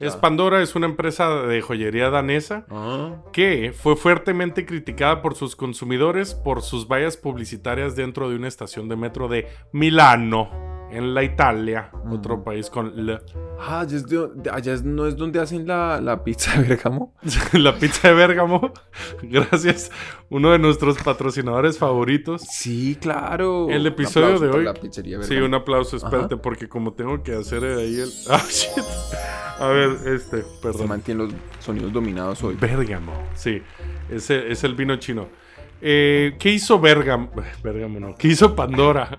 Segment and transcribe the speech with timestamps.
[0.00, 3.16] Es Pandora es una empresa de joyería danesa Ah.
[3.32, 8.88] que fue fuertemente criticada por sus consumidores por sus vallas publicitarias dentro de una estación
[8.88, 13.18] de metro de Milano, en la Italia, otro país con L.
[13.60, 16.68] Ah, allá, es de- de- allá es- no es donde hacen la, la pizza de
[16.68, 17.14] Bergamo.
[17.52, 18.72] la pizza de Bérgamo.
[19.22, 19.90] Gracias,
[20.30, 22.42] uno de nuestros patrocinadores favoritos.
[22.42, 23.68] Sí, claro.
[23.68, 24.64] El episodio de hoy.
[24.64, 26.42] La pizzería Sí, un aplauso, espérate, Ajá.
[26.42, 28.10] porque como tengo que hacer ahí el.
[28.30, 28.84] Ah, shit.
[29.60, 30.88] A ver, este, Se perdón.
[30.88, 32.54] mantienen los sonidos dominados hoy.
[32.60, 33.60] Bérgamo, sí.
[34.08, 35.26] Ese es el vino chino.
[35.80, 37.30] Eh, ¿Qué hizo Bérgamo?
[37.62, 38.14] Bérgamo no.
[38.16, 39.18] ¿Qué hizo Pandora?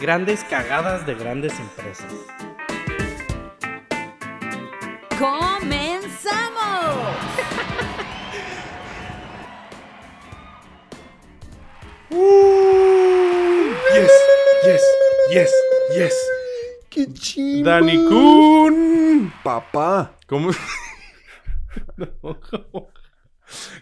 [0.00, 2.12] Grandes cagadas de grandes empresas.
[5.18, 6.24] ¡Comenzamos!
[13.94, 14.12] Yes,
[14.64, 14.82] yes,
[15.30, 15.52] yes,
[15.96, 16.14] yes.
[16.90, 17.70] ¡Qué chimba!
[17.72, 19.32] Dani Kun.
[19.42, 20.12] Papá.
[20.26, 20.50] ¿Cómo?
[22.20, 22.88] ¿cómo?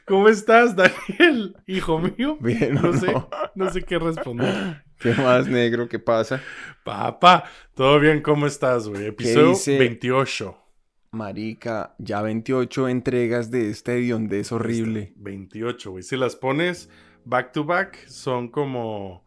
[0.07, 1.57] ¿Cómo estás, Daniel?
[1.67, 2.37] Hijo mío.
[2.41, 3.15] Bien, No ¿o sé,
[3.55, 4.85] no sé qué responder.
[5.15, 5.89] ¿Qué más, negro?
[5.89, 6.41] ¿Qué pasa?
[6.85, 8.23] Papá, ¿todo bien?
[8.23, 9.07] ¿Cómo estás, güey?
[9.07, 9.79] Episodio hice?
[9.79, 10.57] 28.
[11.11, 15.13] Marica, ya 28 entregas de este hediondez horrible.
[15.17, 16.03] 28, güey.
[16.03, 16.89] Si las pones
[17.25, 19.27] back to back, son como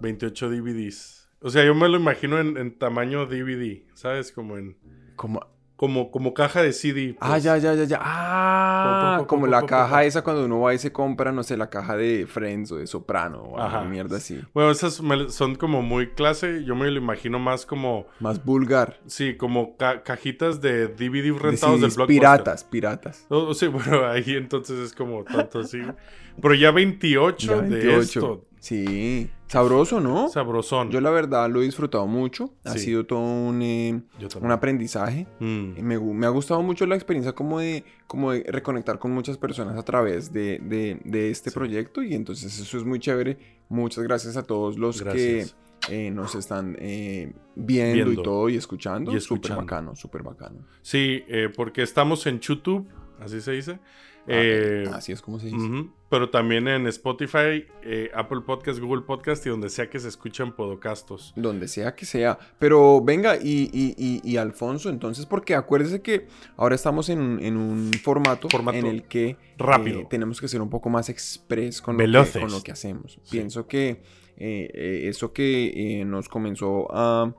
[0.00, 1.28] 28 DVDs.
[1.40, 4.30] O sea, yo me lo imagino en, en tamaño DVD, ¿sabes?
[4.30, 4.76] Como en.
[5.16, 5.40] Como...
[5.80, 7.16] Como, como caja de CD.
[7.20, 7.42] Ah, pues.
[7.44, 7.98] ya, ya, ya, ya.
[8.02, 11.42] Ah, Po, po, po, como la caja esa cuando uno va y se compra, no
[11.42, 13.84] sé, la caja de Friends o de Soprano o Ajá.
[13.84, 14.42] mierda así.
[14.52, 16.64] Bueno, esas me- son como muy clase.
[16.64, 18.04] Yo me lo imagino más como.
[18.18, 19.00] Más vulgar.
[19.06, 22.06] Sí, como ca- cajitas de DVD De rentados del CDs Blockbuster.
[22.20, 23.26] piratas, piratas.
[23.30, 25.80] Oh, sí, bueno, ahí entonces es como tanto así.
[26.42, 28.00] Pero ya 28, Ya de 28.
[28.02, 28.44] esto.
[28.58, 29.30] Sí.
[29.50, 30.28] Sabroso, ¿no?
[30.28, 30.90] Sabrosón.
[30.90, 32.54] Yo la verdad lo he disfrutado mucho.
[32.64, 32.78] Ha Sí.
[32.86, 34.00] sido todo un, eh,
[34.40, 35.26] un aprendizaje.
[35.40, 35.82] Mm.
[35.82, 39.38] Me, gu- me ha gustado mucho la experiencia como de, como de reconectar con muchas
[39.38, 41.54] personas a través de, de- de este Sí.
[41.54, 43.38] proyecto y entonces eso es muy chévere.
[43.68, 45.54] Muchas gracias a todos los Gracias.
[45.88, 48.20] que eh, nos están eh, viendo, Viendo.
[48.20, 49.16] y todo y escuchando.
[49.16, 50.64] Y Súper bacano, súper bacano.
[50.82, 52.86] Sí, eh, porque estamos en YouTube,
[53.18, 53.80] así se dice.
[54.28, 55.58] Eh, Ah, así es como se dice.
[56.10, 60.56] Pero también en Spotify, eh, Apple Podcast, Google Podcast y donde sea que se escuchan
[60.56, 61.32] podocastos.
[61.36, 62.36] Donde sea que sea.
[62.58, 66.26] Pero venga, y, y- y- y Alfonso, entonces, porque acuérdese que
[66.56, 70.00] ahora estamos en, en un formato, Formato en el que rápido.
[70.00, 72.42] eh, tenemos que ser un poco más express con, lo que, Veloces.
[72.42, 73.12] con lo que hacemos.
[73.22, 73.30] Sí.
[73.30, 74.02] Pienso que
[74.36, 77.32] eh, eso que nos comenzó a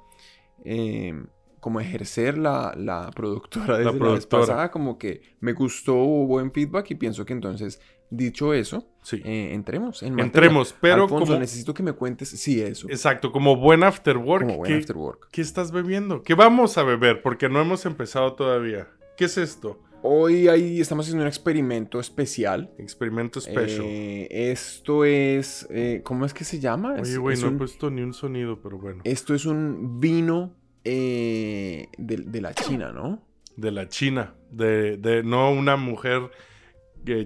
[0.64, 1.14] eh,
[1.60, 4.42] como ejercer la, la productora desde la, vez productora.
[4.42, 7.82] pasada, como que me gustó, hubo buen feedback y pienso que entonces,
[8.12, 9.22] dicho eso, Sí.
[9.26, 10.26] eh, entremos en materia.
[10.26, 11.40] Entremos, pero Alfonso, como...
[11.40, 12.88] necesito que me cuentes, sí, eso.
[12.90, 14.46] Exacto, como buen after work.
[14.46, 15.30] Como buen ¿qué, after work.
[15.32, 16.22] qué estás bebiendo?
[16.22, 17.22] ¿Qué vamos a beber?
[17.24, 18.90] Porque no hemos empezado todavía.
[19.18, 19.82] ¿Qué es esto?
[20.04, 22.72] Hoy ahí estamos haciendo un experimento especial.
[22.78, 23.86] Experimento special.
[23.86, 26.96] Eh, esto es, eh, ¿cómo es que se llama?
[27.00, 29.02] Oye, güey, no he puesto ni un sonido, pero bueno.
[29.04, 33.24] Esto es un vino eh, de, de la China, ¿no?
[33.56, 34.34] De la China.
[34.50, 36.32] De, de no una mujer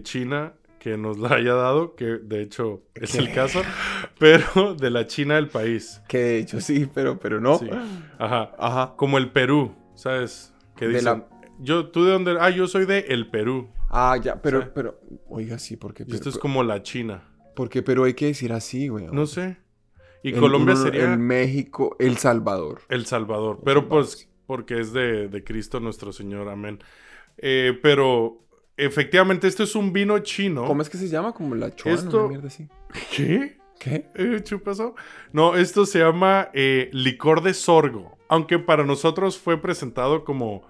[0.03, 0.53] china
[0.85, 3.17] que nos la haya dado, que de hecho es ¿Qué?
[3.17, 3.63] el caso,
[4.19, 5.99] pero de la China del país.
[6.07, 7.57] Que de hecho sí, pero, pero no.
[7.57, 7.67] Sí.
[8.19, 8.51] Ajá.
[8.59, 8.93] Ajá.
[8.95, 10.53] Como el Perú, ¿sabes?
[10.75, 11.27] Que dicen, la-
[11.59, 12.37] yo, ¿tú de dónde?
[12.39, 13.67] Ah, yo soy de el Perú.
[13.89, 17.23] Ah, ya, pero, pero, oiga, sí, porque, Y esto es como la China.
[17.55, 19.07] porque, pero hay que decir así, güey.
[19.11, 19.57] No sé.
[20.21, 22.81] Y Colombia sería En México, El Salvador.
[22.89, 23.57] El Salvador.
[23.57, 26.47] El Pero Salvador, pues, porque es de, de Cristo nuestro Señor.
[26.47, 26.77] Amén.
[27.39, 28.44] Eh, pero,
[28.77, 30.65] efectivamente, esto es un vino chino.
[30.65, 31.33] ¿Cómo es que se llama?
[31.33, 32.67] Como la chuana, Esto- mierda así.
[33.15, 33.57] ¿Qué?
[33.79, 34.05] ¿Qué?
[34.15, 34.95] Eh, chupazo.
[35.33, 38.17] No, esto se llama eh, licor de sorgo.
[38.29, 40.63] Aunque para nosotros fue presentado como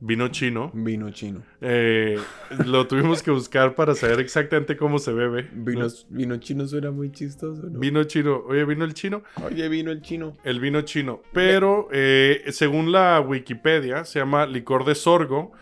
[0.00, 0.70] vino chino.
[0.74, 1.42] Vino chino.
[1.60, 2.18] Eh,
[2.66, 5.48] lo tuvimos que buscar para saber exactamente cómo se bebe.
[5.52, 7.78] Vino, vino chino suena muy chistoso, ¿no?
[7.78, 8.42] Vino chino.
[8.48, 9.22] Oye, vino el chino.
[9.44, 10.36] Oye, vino el chino.
[10.42, 11.22] El vino chino.
[11.32, 15.52] Pero eh, según la Wikipedia, se llama licor de sorgo.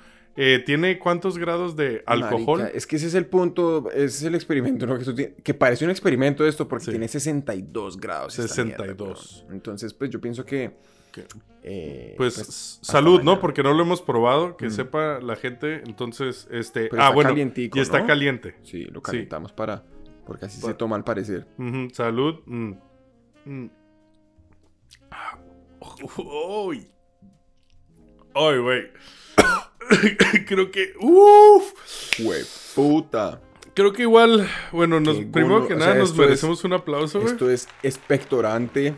[0.40, 2.60] Eh, ¿Tiene cuántos grados de alcohol?
[2.60, 4.94] Marica, es que ese es el punto, ese es el experimento, ¿no?
[4.94, 6.90] Que, esto tiene- que parece un experimento esto porque Sí.
[6.92, 8.38] tiene 62 grados.
[8.38, 9.40] esta mierda, 62.
[9.42, 9.54] weón.
[9.56, 10.76] Entonces, pues yo pienso que...
[11.10, 11.26] Que-
[11.64, 13.40] eh, Pues, hasta s- salud, ¿no?
[13.40, 14.70] Porque no lo hemos probado, que Mm.
[14.70, 15.82] sepa la gente.
[15.86, 16.88] Entonces, este.
[16.88, 17.52] Pero ah, está bueno.
[17.56, 18.06] y está ¿no?
[18.06, 18.54] caliente.
[18.62, 19.02] Sí, lo Sí.
[19.06, 19.82] calentamos para...
[20.24, 21.48] Porque así se toma al parecer.
[21.92, 22.36] Salud.
[22.46, 22.72] Mm.
[23.44, 23.70] Mm.
[25.10, 25.38] Ah,
[26.16, 26.86] Uy.
[28.34, 28.82] Ay, güey.
[30.46, 30.92] Creo que.
[31.00, 31.72] Uf.
[32.20, 32.42] Güey,
[32.74, 33.40] puta.
[33.74, 34.48] Creo que igual.
[34.72, 37.32] Bueno, nos, primero que o nada sea, nos es- merecemos un aplauso, güey.
[37.32, 38.94] Esto es expectorante.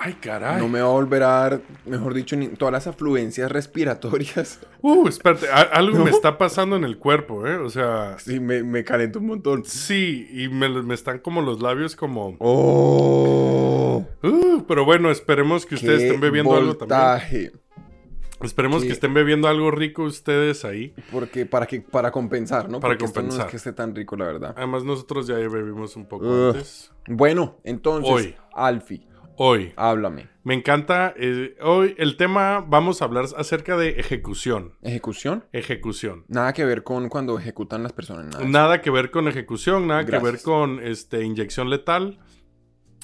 [0.00, 0.60] Ay, caray.
[0.60, 4.60] No me va a volver a dar, mejor dicho, ni todas las afluencias respiratorias.
[4.80, 5.48] Uh, espérate.
[5.48, 6.04] a- algo ¿No?
[6.04, 7.56] me está pasando en el cuerpo, ¿eh?
[7.56, 8.16] O sea.
[8.20, 9.64] Sí, me, me calento un montón.
[9.64, 12.36] Sí, y me, me están como los labios como.
[12.38, 14.06] ¡Oh!
[14.22, 17.52] Uh, pero bueno, esperemos que ustedes ¡Qué estén bebiendo algo también.
[18.42, 20.94] Esperemos que estén bebiendo algo rico ustedes ahí.
[21.10, 22.78] Porque para, que, para compensar, ¿no?
[22.80, 23.46] Para Porque esto no compensar.
[23.46, 24.54] es que esté tan rico, la verdad.
[24.56, 26.92] Además, nosotros ya bebimos un poco antes.
[27.08, 28.34] Bueno, entonces, Hoy.
[28.54, 29.06] Alfie,
[29.40, 30.28] Hoy, háblame.
[30.44, 31.14] me encanta.
[31.16, 34.74] eh, hoy el tema, vamos a hablar acerca de ejecución.
[34.82, 35.44] ¿Ejecución?
[35.52, 36.24] Ejecución.
[36.28, 38.44] Nada que ver con cuando ejecutan las personas, nada.
[38.44, 42.18] Nada que ver con ejecución, nada que ver con este, inyección letal,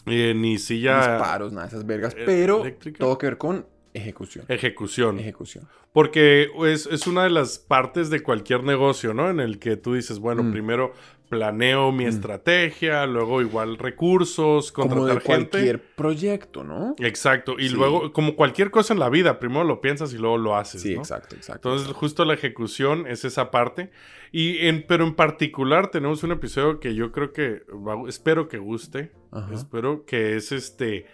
[0.06, 0.98] eh, ni silla.
[1.16, 2.14] Disparos, nada de esas vergas.
[2.14, 2.98] eh, Pero eléctrica.
[2.98, 4.44] todo que ver con ejecución.
[4.48, 5.18] Ejecución.
[5.18, 5.66] Ejecución.
[5.92, 9.30] Porque es, es una de las partes de cualquier negocio, ¿no?
[9.30, 10.52] En el que tú dices, bueno, Mm.
[10.52, 10.92] primero
[11.30, 15.50] planeo mi estrategia, luego igual recursos, Como contratar gente.
[15.50, 16.94] cualquier proyecto, ¿no?
[16.98, 17.56] Exacto.
[17.58, 17.74] Y Sí.
[17.74, 20.82] luego, como cualquier cosa en la vida, primero lo piensas y luego lo haces.
[20.82, 21.00] Sí, ¿no?
[21.00, 21.70] exacto, exacto.
[21.72, 23.90] Entonces, justo la ejecución es esa parte.
[24.32, 28.58] Y en, pero en particular tenemos un episodio que yo creo que va- espero que
[28.58, 29.10] guste.
[29.32, 29.52] Ajá.
[29.54, 31.06] Espero que es este.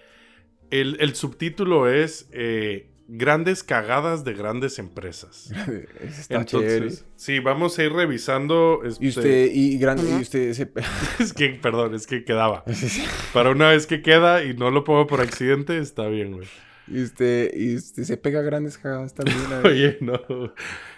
[0.71, 5.51] El, el subtítulo es eh, Grandes cagadas de grandes empresas.
[6.01, 6.75] Ese está chévere.
[6.77, 8.83] Entonces, sí, vamos a ir revisando.
[8.85, 10.71] este, Y usted, y, grande, y usted se...
[11.19, 12.63] Es que, perdón, es que quedaba.
[13.33, 16.47] Para una vez que queda y no lo pongo por accidente, está bien, güey.
[16.87, 19.39] y usted, y usted se pega grandes cagadas también.
[19.65, 20.21] Oye, no.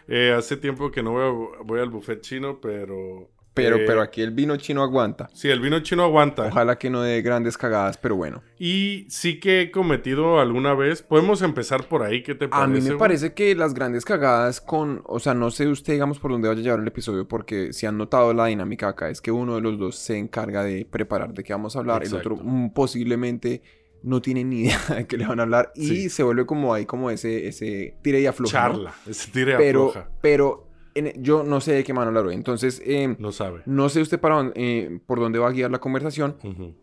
[0.07, 3.31] Eh, hace tiempo que no voy, a- voy al buffet chino, pero.
[3.55, 5.29] Pero, eh, pero aquí el vino chino aguanta.
[5.35, 6.47] Sí, el vino chino aguanta.
[6.47, 8.43] Ojalá que no dé grandes cagadas, pero bueno.
[8.59, 11.03] Y sí que he cometido alguna vez.
[11.03, 12.65] Podemos empezar por ahí, ¿qué te parece?
[12.65, 12.99] A mí me güey?
[12.99, 16.61] parece que las grandes cagadas con, o sea, no sé usted, digamos, por dónde vaya
[16.61, 19.61] a llevar el episodio, porque si han notado la dinámica acá, es que uno de
[19.61, 22.51] los dos se encarga de preparar de qué vamos a hablar, el otro Exacto.
[22.51, 23.63] mm, posiblemente
[24.03, 26.09] no tiene ni idea de qué le van a hablar y Sí.
[26.09, 28.69] se vuelve como ahí, como ese, ese tire y afloja.
[28.69, 28.75] ¿no?
[28.75, 28.95] Charla.
[29.07, 30.09] Ese tire Pero, afloja.
[30.23, 33.63] pero en- yo no sé de qué van a hablar hoy, entonces, eh, No sabe.
[33.67, 36.75] no sé usted para, eh, por dónde va a guiar la conversación, Ujú.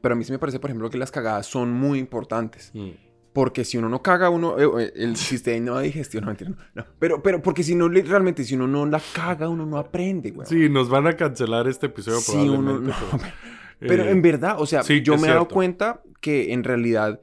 [0.00, 2.70] pero a mí sí me parece, por ejemplo, que las cagadas son muy importantes.
[2.74, 2.90] Mm.
[3.32, 4.58] Porque si uno no caga, uno.
[4.58, 6.84] eh, eh, el sistema de digestión, no mentira, no, no.
[6.98, 10.46] Pero, pero porque si no, realmente, si uno no la caga, uno no aprende, güey.
[10.46, 12.90] Sí, nos van a cancelar este episodio Sí, uno probablemente.
[13.10, 13.18] no.
[13.18, 13.32] pero,
[13.80, 17.20] Pero eh, en verdad, o sea, sí, yo me he dado cuenta que en realidad.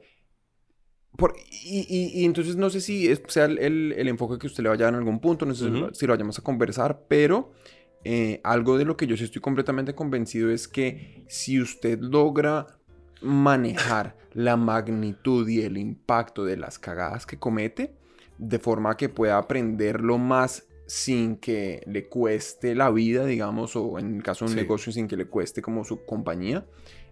[1.20, 1.34] Por,
[1.64, 4.62] y, y- y entonces no sé si es- sea el, el- el enfoque que usted
[4.64, 5.94] le vaya a dar en algún punto, no sé si lo- Ujú.
[5.94, 7.52] si lo vayamos a conversar, pero
[8.02, 12.66] eh, algo de lo que yo sí estoy completamente convencido es que si usted logra
[13.20, 17.94] manejar la magnitud y el impacto de las cagadas que comete,
[18.38, 24.16] de forma que pueda aprenderlo más sin que le cueste la vida, digamos, o en
[24.16, 24.62] el caso de un Sí.
[24.62, 26.66] negocio sin que le cueste como su compañía,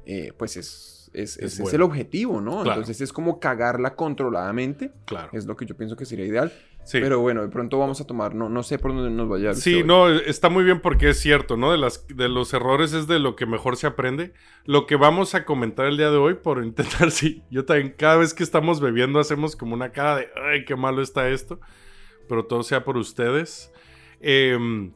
[0.07, 1.77] eh, pues es, es, Es ese es bueno.
[1.77, 2.63] el objetivo, ¿no?
[2.63, 2.81] Claro.
[2.81, 5.29] Entonces es como cagarla controladamente, Claro.
[5.33, 6.53] es lo que yo pienso que sería ideal.
[6.85, 7.01] Sí.
[7.01, 9.53] Pero bueno, de pronto vamos a tomar, no, no sé por dónde nos vaya.
[9.53, 11.71] Sí, no, está muy bien porque es cierto, ¿no?
[11.71, 14.33] De, las, de los errores es de lo que mejor se aprende.
[14.65, 18.17] Lo que vamos a comentar el día de hoy, por intentar, sí, yo también, cada
[18.17, 21.61] vez que estamos bebiendo hacemos como una cara de, ay, qué malo está esto,
[22.29, 23.71] pero todo sea por ustedes.
[24.21, 24.93] Em,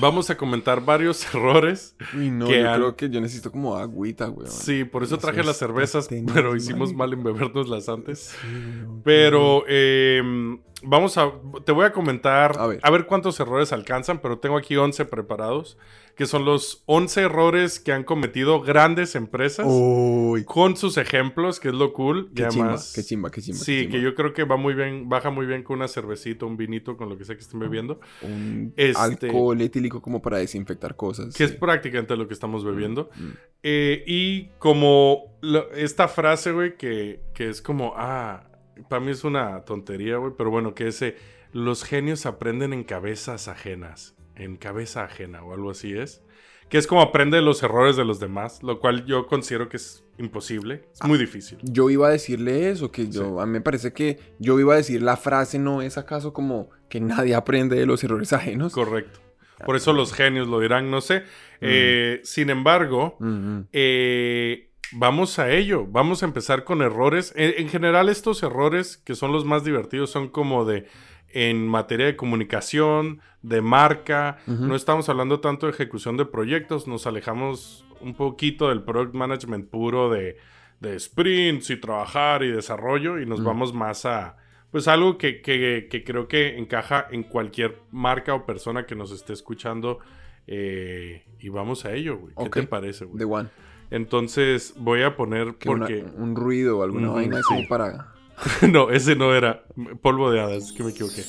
[0.00, 1.94] vamos a comentar varios errores.
[2.14, 4.48] Uy, no, que yo han- creo que yo necesito como agüita, güey.
[4.48, 8.34] Sí, por eso traje las cervezas, pero hicimos mal en bebernoslas antes.
[8.40, 8.46] Sí,
[8.82, 11.32] no, Pero em, vamos a.
[11.64, 12.56] Te voy a comentar.
[12.58, 13.06] A ver.
[13.06, 15.78] cuántos errores alcanzan, pero tengo aquí 11 preparados.
[16.16, 19.66] Que son los 11 errores que han cometido grandes empresas.
[19.68, 22.30] Uy, Con sus ejemplos, que es lo cool.
[22.34, 23.58] qué chimba, además- qué chimba, qué chimba.
[23.60, 26.46] Sí, qué que yo creo que va muy bien, baja muy bien con una cervecita,
[26.46, 28.00] un vinito, con lo que sea que estén bebiendo.
[28.22, 31.34] Un Este- alcohol etílico como para desinfectar cosas.
[31.34, 31.56] Que es sí.
[31.60, 33.10] prácticamente lo que estamos bebiendo.
[33.14, 33.28] Mm.
[33.62, 38.42] Eh, y como lo- esta frase, güey, que, que es como, ah,
[38.88, 41.16] para mí es una tontería, güey, pero bueno, que ese,
[41.52, 46.22] los genios aprenden en cabezas ajenas, en cabeza ajena o algo así es,
[46.68, 49.76] que es como aprende de los errores de los demás, lo cual yo considero que
[49.76, 51.58] es imposible, es muy difícil.
[51.62, 54.76] Yo iba a decirle eso, que yo, a mí me parece que yo iba a
[54.76, 58.72] decir la frase no es acaso como que nadie aprende de los errores ajenos.
[58.72, 59.20] Correcto.
[59.64, 61.22] Por eso los genios lo dirán, no sé.
[61.60, 63.66] Eh, sin embargo, Ujú.
[63.72, 65.86] eh, vamos a ello.
[65.86, 67.32] Vamos a empezar con errores.
[67.36, 70.86] En, en general, estos errores que son los más divertidos son como de
[71.32, 74.38] en materia de comunicación, de marca.
[74.46, 76.86] No estamos hablando tanto de ejecución de proyectos.
[76.86, 80.36] Nos alejamos un poquito del product management puro de,
[80.80, 84.36] de sprints y trabajar y desarrollo y nos vamos más a
[84.70, 89.10] pues algo que, que- que creo que encaja en cualquier marca o persona que nos
[89.12, 90.00] esté escuchando
[90.46, 92.34] eh, y vamos a ello, güey.
[92.34, 93.18] ¿Qué te parece, güey?
[93.18, 93.48] The One.
[93.90, 96.04] Entonces voy a poner Que una- porque...
[96.16, 97.42] un ruido o alguna vaina sí.
[97.48, 98.12] como para
[98.70, 99.62] no, ese no era
[100.02, 101.24] polvo de hadas, que me equivoqué.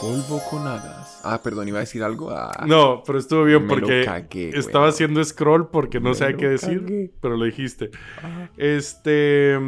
[0.00, 1.20] polvo con hadas.
[1.24, 2.30] Ah, perdón, iba a decir algo.
[2.30, 6.14] Ah, No, pero estuvo bien me lo porque cagué, estaba haciendo scroll porque no lo
[6.36, 7.10] qué decir, cagué.
[7.20, 7.90] pero lo dijiste.
[8.22, 8.48] Ah.
[8.56, 9.58] Este...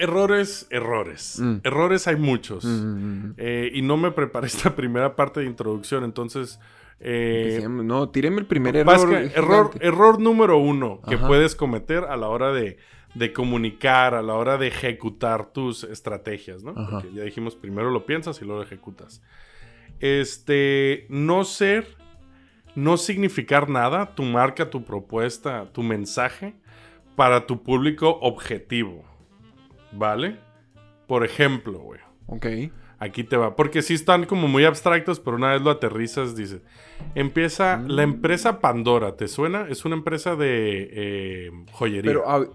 [0.00, 1.38] mm, Errores, errores.
[1.40, 1.56] Mm.
[1.62, 2.64] Errores hay muchos.
[2.64, 6.58] Mm, Eh, y no me preparé esta primera parte de introducción, entonces...
[7.00, 9.14] eh, no, tíreme el primer error.
[9.34, 11.26] Error, error número uno que Ajá.
[11.26, 12.76] puedes cometer a la hora de,
[13.14, 16.72] de comunicar, a la hora de ejecutar tus estrategias, ¿no?
[16.76, 17.00] Ajá.
[17.00, 19.22] Porque ya dijimos, primero lo piensas y luego lo ejecutas.
[20.00, 21.86] Este, no ser,
[22.74, 26.54] no significar nada, tu marca, tu propuesta, tu mensaje
[27.16, 29.04] para tu público objetivo,
[29.92, 30.38] ¿vale?
[31.06, 32.00] Por ejemplo, güey.
[32.26, 32.46] Ok.
[32.98, 33.56] Aquí te va.
[33.56, 36.60] Porque sí están como muy abstractos, pero una vez lo aterrizas, dice.
[37.14, 37.86] Empieza Mm.
[37.88, 39.66] la empresa Pandora, ¿te suena?
[39.68, 42.10] Es una empresa de eh, joyería.
[42.10, 42.46] Pero, a-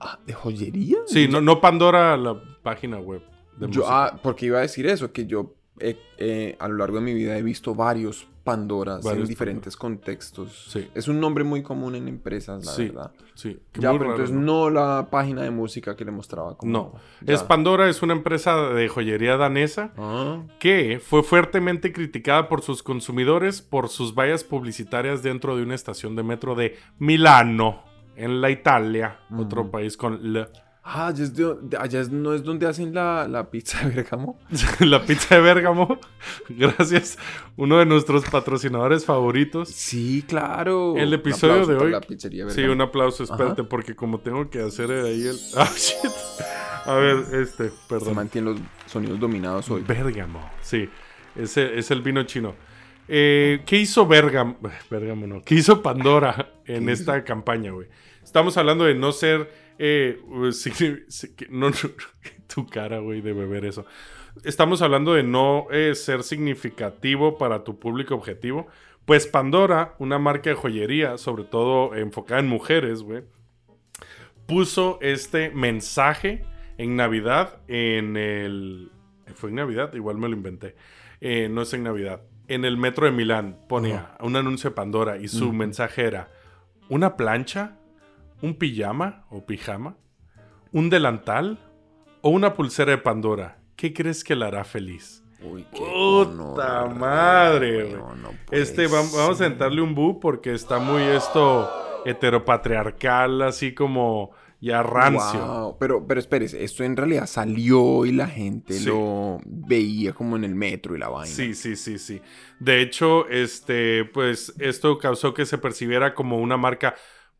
[0.00, 0.98] ah, ¿de joyería?
[1.06, 3.22] sí, no, no Pandora la página web
[3.56, 4.04] de Yo, música.
[4.06, 7.14] ah, porque iba a decir eso, que yo eh, eh, a lo largo de mi
[7.14, 10.66] vida he visto varios Pandoras Varios en diferentes contextos.
[10.68, 10.88] Sí.
[10.94, 13.10] Es un nombre muy común en empresas, la Sí, verdad.
[13.34, 14.42] Sí, Ya, pero raro, entonces ¿no?
[14.42, 16.56] no la página de música que le mostraba.
[16.56, 16.92] Como, No.
[17.22, 17.34] ya.
[17.34, 22.82] Es Pandora, es una empresa de joyería danesa Ah, que fue fuertemente criticada por sus
[22.82, 27.82] consumidores por sus vallas publicitarias dentro de una estación de metro de Milano,
[28.16, 30.46] en la Italia, otro país con L.
[30.86, 33.94] Ah, allá, es de- de- allá es- no es donde hacen la, la pizza de
[33.94, 34.38] Bergamo.
[34.80, 35.98] la pizza de Bérgamo.
[36.50, 37.16] Gracias.
[37.56, 39.70] Uno de nuestros patrocinadores favoritos.
[39.70, 40.94] Sí, claro.
[40.98, 44.90] El episodio de hoy- La pizzería Sí, un aplauso, espérate, porque como tengo que hacer
[44.90, 45.38] ahí el.
[45.56, 46.10] Ah, shit.
[46.84, 48.14] A ver, este, Se perdón.
[48.16, 49.82] mantienen los sonidos dominados hoy.
[49.88, 50.88] Bérgamo, sí.
[51.34, 52.54] Ese es el vino chino.
[53.08, 54.58] Eh, ¿Qué hizo Bérgamo?
[54.90, 55.42] Bérgamo no.
[55.42, 57.88] ¿Qué hizo Pandora en ¿Qué esta campaña, güey?
[58.22, 59.63] Estamos hablando de no ser.
[59.78, 60.20] Eh,
[61.36, 61.76] que- no, no,
[62.52, 63.84] tu cara, güey, de beber eso.
[64.42, 68.66] Estamos hablando de no eh, ser significativo para tu público objetivo.
[69.04, 73.22] Pues Pandora, una marca de joyería, sobre todo enfocada en mujeres, güey,
[74.46, 76.44] puso este mensaje
[76.78, 78.90] en Navidad en el...
[79.34, 79.92] ¿Fue en Navidad?
[79.94, 80.74] Igual me lo inventé.
[81.20, 82.22] Eh, no es en Navidad.
[82.48, 86.30] En el metro de Milán ponía un anuncio de Pandora y su mensaje era
[86.90, 87.78] una plancha,
[88.44, 89.96] un pijama o pijama,
[90.72, 91.58] un delantal
[92.20, 93.58] o una pulsera de Pandora.
[93.76, 95.22] ¿Qué crees que la hará feliz?
[95.42, 100.52] Uy, qué Puta gonorrea, madre, no, no Este, vam- vamos a sentarle un bu porque
[100.54, 101.70] está muy esto
[102.04, 105.40] heteropatriarcal, así como ya rancio.
[105.46, 108.86] Wow, Pero, pero espérese, esto en realidad salió y la gente Sí.
[108.86, 111.34] lo veía como en el metro y la vaina.
[111.34, 112.20] Sí, sí, sí, sí.
[112.60, 116.94] De hecho, este, pues esto causó que se percibiera como una marca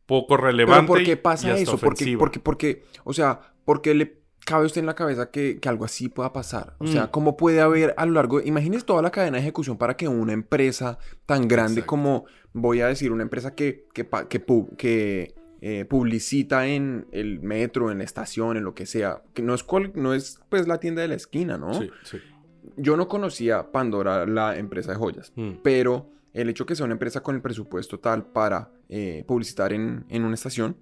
[0.05, 0.81] poco relevante.
[0.81, 1.77] Pero ¿por qué pasa eso?
[1.77, 5.69] Porque, porque, porque, o sea, porque le cabe a usted en la cabeza que, que
[5.69, 6.75] algo así pueda pasar.
[6.79, 7.09] O sea, Mm.
[7.11, 8.39] ¿cómo puede haber a lo largo?
[8.41, 11.87] Imagínese toda la cadena de ejecución para que una empresa tan grande Exacto.
[11.87, 14.07] como, voy a decir, una empresa que, que,
[14.77, 19.55] que, eh, publicita en el metro, en la estación, en lo que sea, que no
[19.55, 21.73] es, cual- no es pues la tienda de la esquina, ¿no?
[21.73, 22.17] Sí, sí.
[22.77, 25.31] Yo no conocía Pandora, la empresa de joyas.
[25.35, 25.53] Mm.
[25.63, 30.05] Pero el hecho que sea una empresa con el presupuesto tal para eh, publicitar en,
[30.09, 30.77] en una estación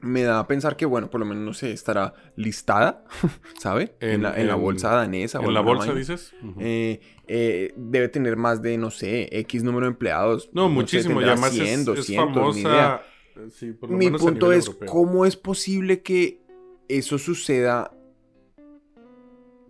[0.00, 3.02] me da a pensar que, bueno, por lo menos no sé, estará listada,
[3.58, 3.96] ¿sabe?
[3.98, 5.40] En, En- la, en la bolsa danesa.
[5.40, 5.98] o ¿En la alguna bolsa vaina.
[5.98, 6.32] dices?
[6.60, 10.50] Eh, eh, debe tener más de, no sé, X número de empleados.
[10.52, 11.14] no, muchísimo.
[11.20, 13.02] y tendrá además 100, es, es 200, ni idea.
[13.34, 13.50] famosa.
[13.56, 14.88] Sí, por lo Mi menos punto es, europeo.
[14.88, 16.42] ¿cómo es posible que
[16.88, 17.90] eso suceda?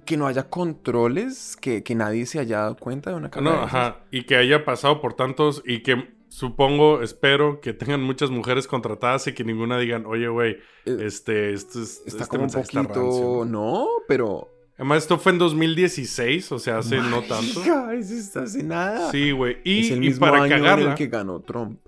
[0.08, 3.62] Que no haya controles, que, que nadie se haya dado cuenta de una cara No,
[3.62, 4.00] ajá.
[4.10, 9.26] Y que haya pasado por tantos y que supongo, espero que tengan muchas mujeres contratadas
[9.26, 10.52] y que ninguna digan, oye, güey,
[10.86, 13.86] Eh, este, esto es, Está este como un poquito, rancio", ¿no?
[14.08, 14.48] pero
[14.78, 17.62] Además, esto fue en 2016, o sea, hace no tanto.
[17.92, 19.10] Eso está hace nada.
[19.10, 19.58] Sí, güey.
[19.64, 21.80] Y, es el y mismo para año en el que ganó Trump.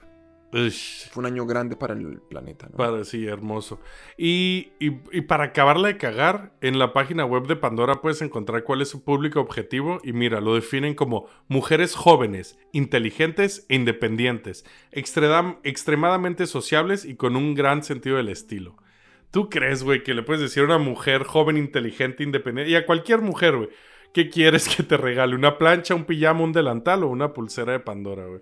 [0.52, 2.76] Ush, Fue un año grande para el planeta, ¿no?
[2.76, 3.80] para, sí, hermoso.
[4.18, 8.64] Y, y- y para acabarla de cagar, en la página web de Pandora puedes encontrar
[8.64, 10.00] cuál es su público objetivo.
[10.02, 17.36] Y mira, lo definen como mujeres jóvenes, inteligentes e independientes, extrema- extremadamente sociables y con
[17.36, 18.76] un gran sentido del estilo.
[19.30, 22.84] ¿Tú crees, güey, que le puedes decir a una mujer joven, inteligente, independiente, y a
[22.84, 23.68] cualquier mujer, güey,
[24.12, 25.36] ¿qué quieres que te regale?
[25.36, 28.40] ¿Una plancha, un pijama, un delantal o una pulsera de Pandora, güey?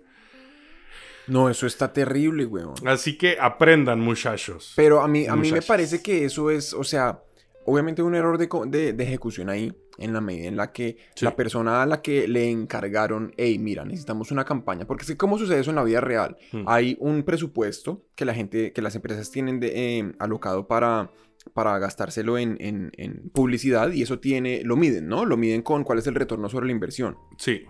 [1.29, 2.73] No, eso está terrible, weón.
[2.85, 4.73] Así que aprendan, muchachos.
[4.75, 7.21] Pero a mí, a mí me parece que eso es, o sea,
[7.65, 11.25] obviamente un error de, de- de ejecución ahí, en la medida en la que Sí.
[11.25, 15.17] la persona a la que le encargaron, hey, mira, necesitamos una campaña, porque es que
[15.17, 16.37] cómo sucede eso en la vida real.
[16.53, 16.63] Hmm.
[16.67, 21.11] Hay un presupuesto que la gente, que las empresas tienen de, eh, alocado para,
[21.53, 25.25] para gastárselo en, en- en publicidad y eso tiene, lo miden, ¿no?
[25.25, 27.17] Lo miden con cuál es el retorno sobre la inversión.
[27.37, 27.63] Sí,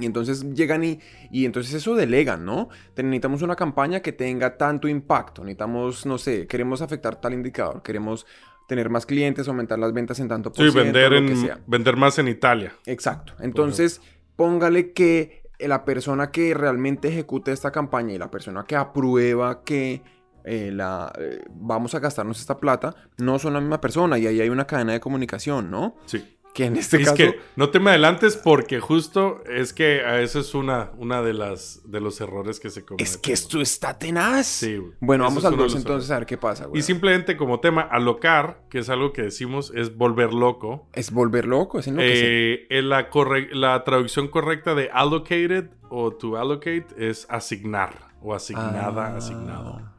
[0.00, 1.00] Y entonces llegan y,
[1.30, 2.68] y entonces eso delegan, ¿no?
[2.96, 5.42] Necesitamos una campaña que tenga tanto impacto.
[5.42, 7.82] Necesitamos, no sé, queremos afectar tal indicador.
[7.82, 8.26] Queremos
[8.66, 11.60] tener más clientes, aumentar las ventas en tanto por sí vender, lo que en, sea.
[11.66, 12.74] vender más en Italia.
[12.84, 13.34] Exacto.
[13.40, 14.00] Entonces,
[14.34, 20.02] póngale que la persona que realmente ejecute esta campaña y la persona que aprueba que
[20.44, 24.40] eh, la, eh, vamos a gastarnos esta plata, no son la misma persona y ahí
[24.40, 25.96] hay una cadena de comunicación, ¿no?
[26.06, 26.35] Sí.
[26.56, 27.16] Que en este es caso...
[27.16, 31.34] que no te me adelantes porque justo es que a eso es una, una de
[31.34, 33.06] las de los errores que se cometen.
[33.06, 34.46] Es que esto está tenaz.
[34.46, 34.92] Sí, güey.
[35.00, 36.80] Bueno, Eso vamos al uno de 2 los entonces a ver qué pasa, güey.
[36.80, 40.88] Y simplemente como tema, alocar, que es algo que decimos, es volver loco.
[40.94, 42.24] Es volver loco, es enloquecer.
[42.26, 48.34] Eh, en la, corre- la traducción correcta de allocated o to allocate es asignar o
[48.34, 49.16] asignada, Ah.
[49.18, 49.95] asignado.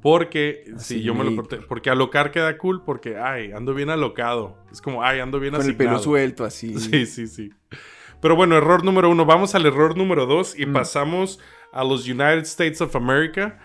[0.00, 4.56] Porque, si yo me lo porque alocar queda cool porque, ay, ando bien alocado.
[4.70, 6.74] Es como, ay, ando bien Con el pelo suelto, así.
[6.78, 7.50] Sí, sí, sí.
[8.20, 9.24] Pero bueno, error número uno.
[9.26, 10.72] Vamos al error número dos y Mm.
[10.72, 11.40] pasamos
[11.72, 13.58] a los United States of America.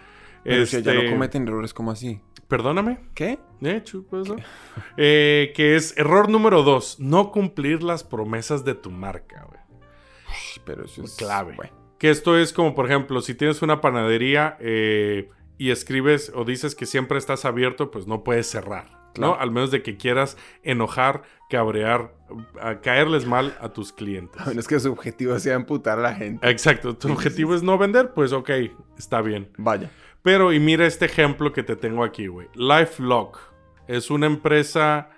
[0.44, 2.20] Pero si Este, no cometen errores como así.
[2.48, 3.00] Perdóname.
[3.16, 3.40] ¿Qué?
[3.62, 4.36] ¿Eh, chupo eso?
[4.98, 7.00] Eh, que es error número dos.
[7.00, 9.62] No cumplir las promesas de tu marca, güey.
[10.66, 11.56] Pero eso es Clave.
[11.56, 11.72] bueno.
[12.00, 15.30] Que esto es como, por ejemplo, si tienes una panadería eh,
[15.64, 19.36] y escribes o dices que siempre estás abierto, pues no puedes cerrar, Claro.
[19.36, 19.40] ¿no?
[19.40, 22.14] Al menos de que quieras enojar, cabrear,
[22.60, 24.42] a caerles mal a tus clientes.
[24.46, 26.50] A menos que su objetivo sea amputar a la gente.
[26.50, 28.50] Exacto, tu objetivo es no vender, pues ok,
[28.98, 29.52] está bien.
[29.58, 29.90] Vaya.
[30.22, 32.50] Pero, y mira este ejemplo que te tengo aquí, güey.
[32.56, 33.40] LifeLock
[33.88, 35.12] es una empresa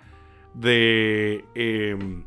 [0.54, 1.44] de...
[1.56, 2.24] em,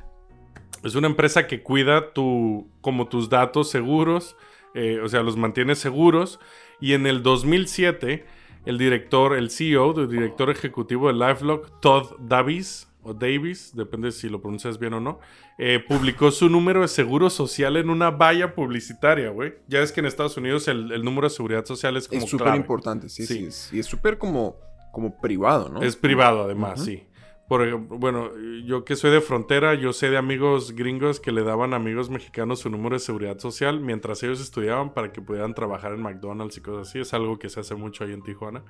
[0.83, 4.35] es una empresa que cuida tu, como tus datos seguros,
[4.73, 6.39] eh, o sea, los mantiene seguros.
[6.81, 8.25] Y en el 2007,
[8.65, 14.27] el director, el CEO, el director ejecutivo de LifeLock, Todd Davis, o Davis, depende si
[14.29, 15.19] lo pronuncias bien o no,
[15.57, 19.53] eh, publicó su número de seguro social en una valla publicitaria, güey.
[19.67, 22.29] Ya es que en Estados Unidos el, el número de seguridad social es como Es
[22.29, 23.33] súper importante, sí, Sí.
[23.37, 23.45] sí.
[23.45, 24.57] es- y es súper como,
[24.91, 25.81] como privado, ¿no?
[25.81, 27.03] Es privado, además, sí.
[27.49, 28.29] Por bueno,
[28.63, 32.11] yo que soy de frontera, yo sé de amigos gringos que le daban a amigos
[32.11, 36.57] mexicanos su número de seguridad social mientras ellos estudiaban para que pudieran trabajar en McDonald's
[36.57, 36.99] y cosas así.
[36.99, 38.63] Es algo que se hace mucho ahí en Tijuana.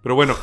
[0.00, 0.36] Pero bueno,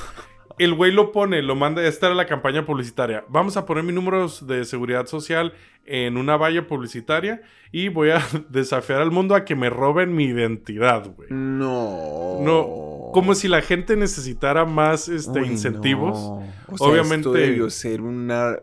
[0.59, 1.83] el güey lo pone, lo manda.
[1.83, 3.23] Esta era la campaña publicitaria.
[3.29, 5.53] Vamos a poner mi número de seguridad social
[5.85, 7.41] en una valla publicitaria
[7.71, 11.29] y voy a desafiar al mundo a que me roben mi identidad, güey.
[11.31, 12.39] No.
[12.41, 16.17] No, como si la gente necesitara más este, Uy, incentivos.
[16.17, 16.43] no.
[16.69, 18.57] O sea, Obviamente- Esto debió ser una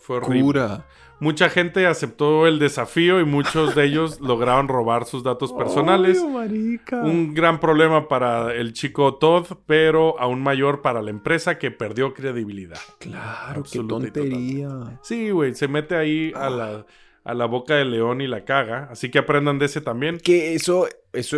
[0.00, 0.86] Fue locura.
[1.22, 6.18] Mucha gente aceptó el desafío y muchos de ellos lograron robar sus datos personales.
[6.18, 7.00] Obvio, marica.
[7.00, 12.12] Un gran problema para el chico Todd, pero aún mayor para la empresa que perdió
[12.12, 12.80] credibilidad.
[12.98, 14.98] Claro, qué Absoluta tontería.
[15.02, 16.86] Sí, güey, se mete ahí a la,
[17.22, 18.88] a la boca del león y la caga.
[18.90, 20.18] Así que aprendan de ese también.
[20.18, 21.36] Que eso, eso,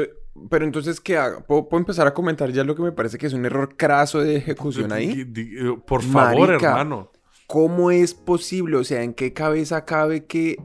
[0.48, 1.44] pero entonces, ¿qué hago?
[1.44, 4.20] ¿Puedo, puedo empezar a comentar ya lo que me parece que es un error craso
[4.20, 5.26] de ejecución ahí?
[5.86, 6.70] Por favor, Marica.
[6.70, 7.10] hermano.
[7.46, 8.76] ¿Cómo es posible?
[8.76, 10.56] O sea, ¿en qué cabeza cabe que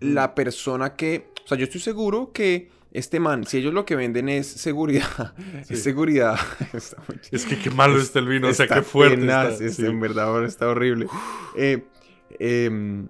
[0.00, 1.30] la persona que...
[1.44, 5.34] O sea, yo estoy seguro que este man, si ellos lo que venden es seguridad,
[5.64, 5.74] Sí.
[5.74, 6.36] es seguridad.
[7.08, 7.18] Muy.
[7.32, 9.16] Es que qué malo está el vino, o sea, qué fuerte.
[9.18, 9.84] tenaz, está, es- sí.
[9.86, 11.06] En verdad, ahora está horrible.
[11.56, 11.84] Eh,
[12.38, 13.08] em,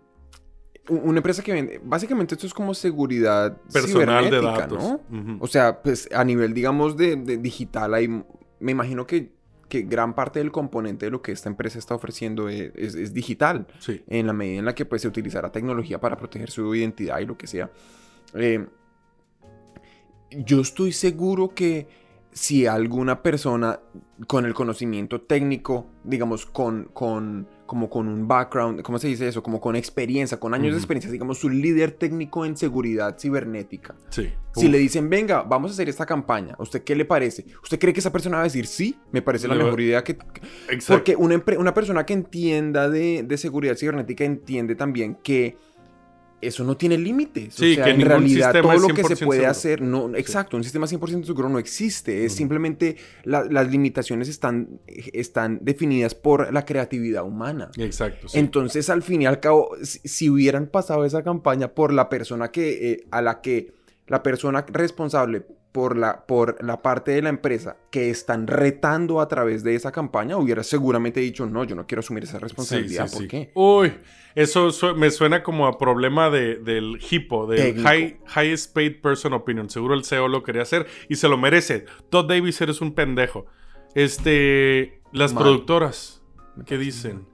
[0.89, 1.81] una empresa que vende...
[1.85, 4.83] Básicamente esto es como seguridad Personal de datos.
[5.11, 5.39] ¿no?
[5.41, 9.33] O sea, pues a nivel, digamos, de, de digital, hay, me imagino que,
[9.75, 13.13] que gran parte del componente de lo que esta empresa está ofreciendo es, es- es
[13.13, 14.03] digital, Sí.
[14.07, 17.27] en la medida en la que pues, se utilizará tecnología para proteger su identidad y
[17.27, 17.71] lo que sea.
[18.35, 18.67] Eh,
[20.31, 21.89] yo estoy seguro que
[22.33, 23.81] si alguna persona
[24.29, 29.43] con el conocimiento técnico, digamos, con, con, como con un background, ¿cómo se dice eso?
[29.43, 33.95] Como con experiencia, con años de experiencia, digamos, un líder técnico en seguridad cibernética.
[34.11, 34.33] Sí.
[34.55, 34.73] Si Uf.
[34.73, 37.47] le dicen, venga, vamos a hacer esta campaña, ¿a usted qué le parece?
[37.63, 38.99] ¿Usted cree que esa persona va a decir sí?
[39.13, 40.13] Me parece la mejor idea que...
[40.69, 40.95] Exacto.
[40.95, 45.57] Porque una, una persona que entienda de, de seguridad cibernética entiende también que
[46.47, 47.55] eso no tiene límites.
[47.55, 49.51] Sí, o sea, que en realidad todo lo que se 100% puede seguro.
[49.51, 52.25] hacer, no, exacto, un sistema 100% seguro no existe.
[52.25, 57.71] Es simplemente la- las limitaciones están, están definidas por la creatividad humana.
[57.77, 58.29] Exacto.
[58.29, 58.39] sí.
[58.39, 62.51] Entonces, al fin y al cabo, si, si hubieran pasado esa campaña por la persona
[62.51, 63.73] que, eh, a la que,
[64.07, 69.27] la persona responsable por la, por la parte de la empresa que están retando a
[69.27, 73.09] través de esa campaña, hubiera seguramente dicho, no, yo no quiero asumir esa responsabilidad.
[73.09, 73.29] sí, ¿Por sí.
[73.29, 73.51] qué?
[73.57, 73.93] Uy,
[74.37, 77.83] eso su- me suena como a problema de, del HIPO, del.
[77.83, 79.69] High, Highest Paid Person Opinion.
[79.69, 81.87] Seguro el CEO lo quería hacer y se lo merece.
[82.09, 83.47] Todd Davis, eres un pendejo.
[83.97, 86.23] Este, las productoras,
[86.67, 87.27] ¿qué dicen?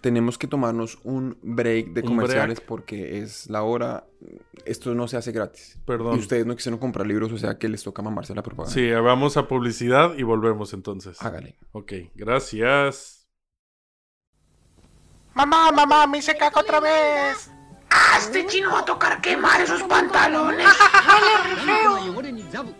[0.00, 2.68] Tenemos que tomarnos un break de comerciales break.
[2.68, 4.04] porque es la hora.
[4.64, 5.78] Esto no se hace gratis.
[5.84, 6.16] Perdón.
[6.16, 8.72] Y ustedes no quisieron comprar libros, o sea que les toca mamarse la propaganda.
[8.72, 11.20] Sí, vamos a publicidad y volvemos entonces.
[11.20, 11.56] Hágale.
[11.72, 13.28] Ok, gracias.
[15.34, 17.50] Mamá, mamá, me hice caca otra vez.
[17.90, 20.68] ¡Ah, este chino va a tocar quemar esos pantalones!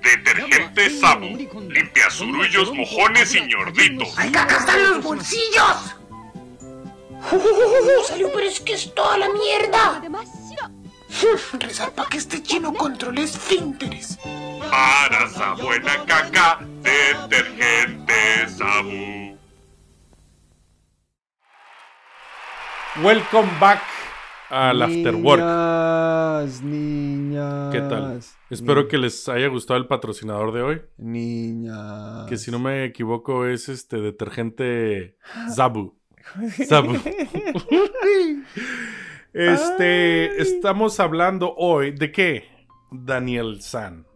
[0.03, 1.27] Detergente Sabu.
[1.71, 4.19] Limpia zurullos, mojones y ñorditos.
[4.19, 5.98] ¡Hay caca hasta en los bolsillos!
[7.33, 10.03] ¡Uh, salió, pero es que es toda la mierda!
[11.59, 14.19] Rezar para que este chino controle esfínteres.
[14.71, 18.15] Para esa buena caca, detergente
[18.49, 19.37] Sabu.
[23.03, 23.83] Welcome back
[24.51, 25.43] al After Work.
[25.43, 27.73] Niñas, niñas.
[27.73, 28.21] ¿Qué tal?
[28.51, 30.83] Espero que les haya gustado el patrocinador de hoy.
[30.97, 32.27] Niñas.
[32.29, 35.17] Que si no me equivoco es este detergente
[35.55, 35.98] Zabu.
[39.35, 40.37] Este, Ay.
[40.39, 42.45] estamos hablando hoy de qué?
[42.91, 44.07] Daniel San.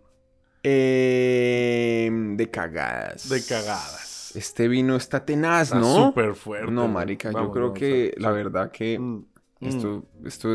[0.63, 3.29] Eh, de cagadas.
[3.29, 4.33] De cagadas.
[4.35, 6.07] Este vino está tenaz, Está ¿no?
[6.07, 6.73] súper fuerte.
[6.73, 9.25] No, marica, yo creo vamos, que la verdad que Mm,
[9.61, 10.49] mm, esto, esto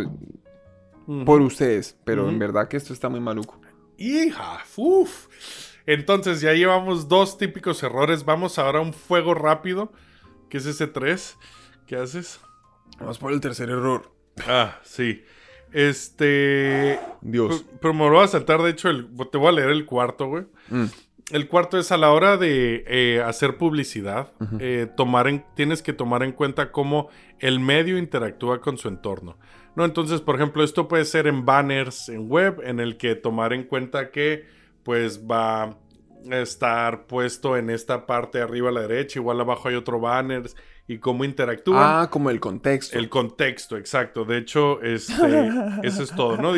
[1.06, 1.24] mm.
[1.24, 3.62] por ustedes, pero en verdad que esto está muy maluco.
[3.98, 5.28] Hija, uf.
[5.86, 8.26] Entonces ya llevamos dos típicos errores.
[8.26, 9.92] Vamos ahora a un fuego rápido,
[10.50, 11.38] que es ese 3.
[11.86, 12.40] ¿Qué haces?
[13.00, 14.12] Vamos por el tercer error.
[14.48, 15.24] Ah, sí.
[15.72, 17.00] Este.
[17.22, 17.66] Dios.
[17.82, 20.28] Pero, me lo voy a saltar, de hecho, el- te voy a leer el cuarto,
[20.28, 20.46] güey.
[20.70, 20.86] Mm.
[21.32, 25.92] El cuarto es a la hora de eh, hacer publicidad, eh, tomar en, tienes que
[25.92, 29.38] tomar en cuenta cómo el medio interactúa con su entorno.
[29.76, 29.84] ¿no?
[29.84, 33.64] Entonces, por ejemplo, esto puede ser en banners en web, en el que tomar en
[33.64, 34.46] cuenta que
[34.84, 35.78] pues va
[36.32, 40.50] estar puesto en esta parte arriba a la derecha, igual abajo hay otro banner
[40.90, 41.80] y cómo interactúan.
[41.84, 42.98] Ah, como el contexto.
[42.98, 44.24] El contexto, exacto.
[44.24, 45.14] De hecho, este,
[45.84, 46.54] eso es todo, ¿no?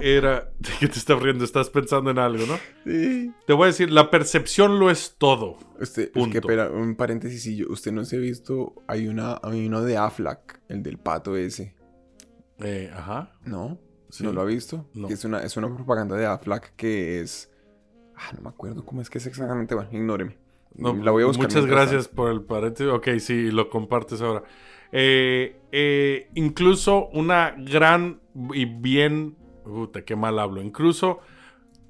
[0.00, 0.50] Era.
[0.58, 1.44] ¿De qué te estás riendo?
[1.44, 2.56] Estás pensando en algo, ¿no?
[2.84, 3.32] Sí.
[3.46, 5.56] Te voy a decir, la percepción lo es todo.
[5.80, 6.32] Usted, es Punto.
[6.32, 9.82] que, espera, un paréntesis, si yo- usted no se ha visto, hay una, hay uno
[9.82, 11.76] de Aflac, el del pato ese,
[12.60, 13.36] Eh, ajá.
[13.44, 13.78] ¿no?
[14.10, 14.24] Sí.
[14.24, 14.88] ¿No lo ha visto?
[14.94, 15.08] No.
[15.08, 17.52] Es una, es una propaganda de Aflac que es,
[18.18, 20.36] ah, no me acuerdo cómo es que es exactamente, bueno, ignóreme.
[20.74, 21.46] No, la voy a buscar.
[21.46, 22.92] Muchas gracias por el paréntesis.
[22.92, 24.44] Ok, sí, lo compartes ahora.
[24.92, 28.20] Eh, eh, incluso una gran
[28.52, 29.36] y bien.
[29.64, 30.62] Puta, qué mal hablo.
[30.62, 31.20] Incluso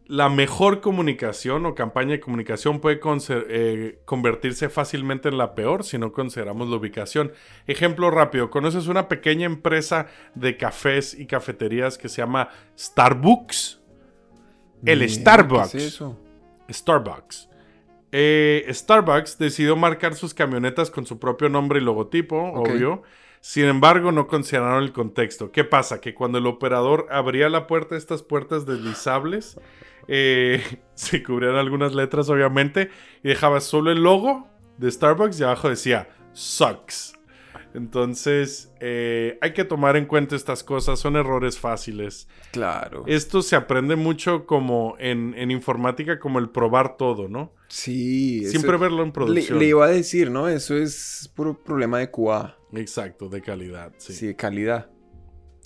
[0.07, 5.99] la mejor comunicación o campaña de comunicación puede eh, convertirse fácilmente en la peor si
[5.99, 7.33] no consideramos la ubicación.
[7.67, 13.83] Ejemplo rápido: ¿conoces una pequeja empresa de cafés y cafeterías que se llama Starbucks?
[14.85, 15.73] El Mira, Starbucks.
[15.73, 16.19] ¿Qué es eso?
[16.71, 17.49] Starbucks.
[18.11, 23.03] Eh, Starbucks decidió marcar sus camionetas con su propio nombre y logotipo, obvio.
[23.41, 25.53] Sin embargo, no consideraron el contexto.
[25.53, 26.01] ¿Qué pasa?
[26.01, 29.61] Que cuando el operador abría la puerta, estas puertas deslizables,
[30.09, 30.63] eh,
[30.95, 32.91] se cubrían algunas letras, obviamente,
[33.23, 37.18] y dejaba solo el logo de Starbucks y abajo decía Sucks.
[37.79, 42.29] Entonces, eh, hay que tomar en cuenta estas cosas, son errores fáciles.
[42.53, 43.05] Claro.
[43.07, 47.53] Esto se aprende mucho como en, en informática, como el probar todo, ¿no?
[47.69, 48.41] Sí.
[48.43, 49.59] eso- Siempre verlo en producción.
[49.59, 50.49] le iba a decir, ¿no?
[50.49, 52.57] Eso es puro problema de QA.
[52.75, 54.13] Exacto, de calidad, sí.
[54.13, 54.91] Sí, de calidad.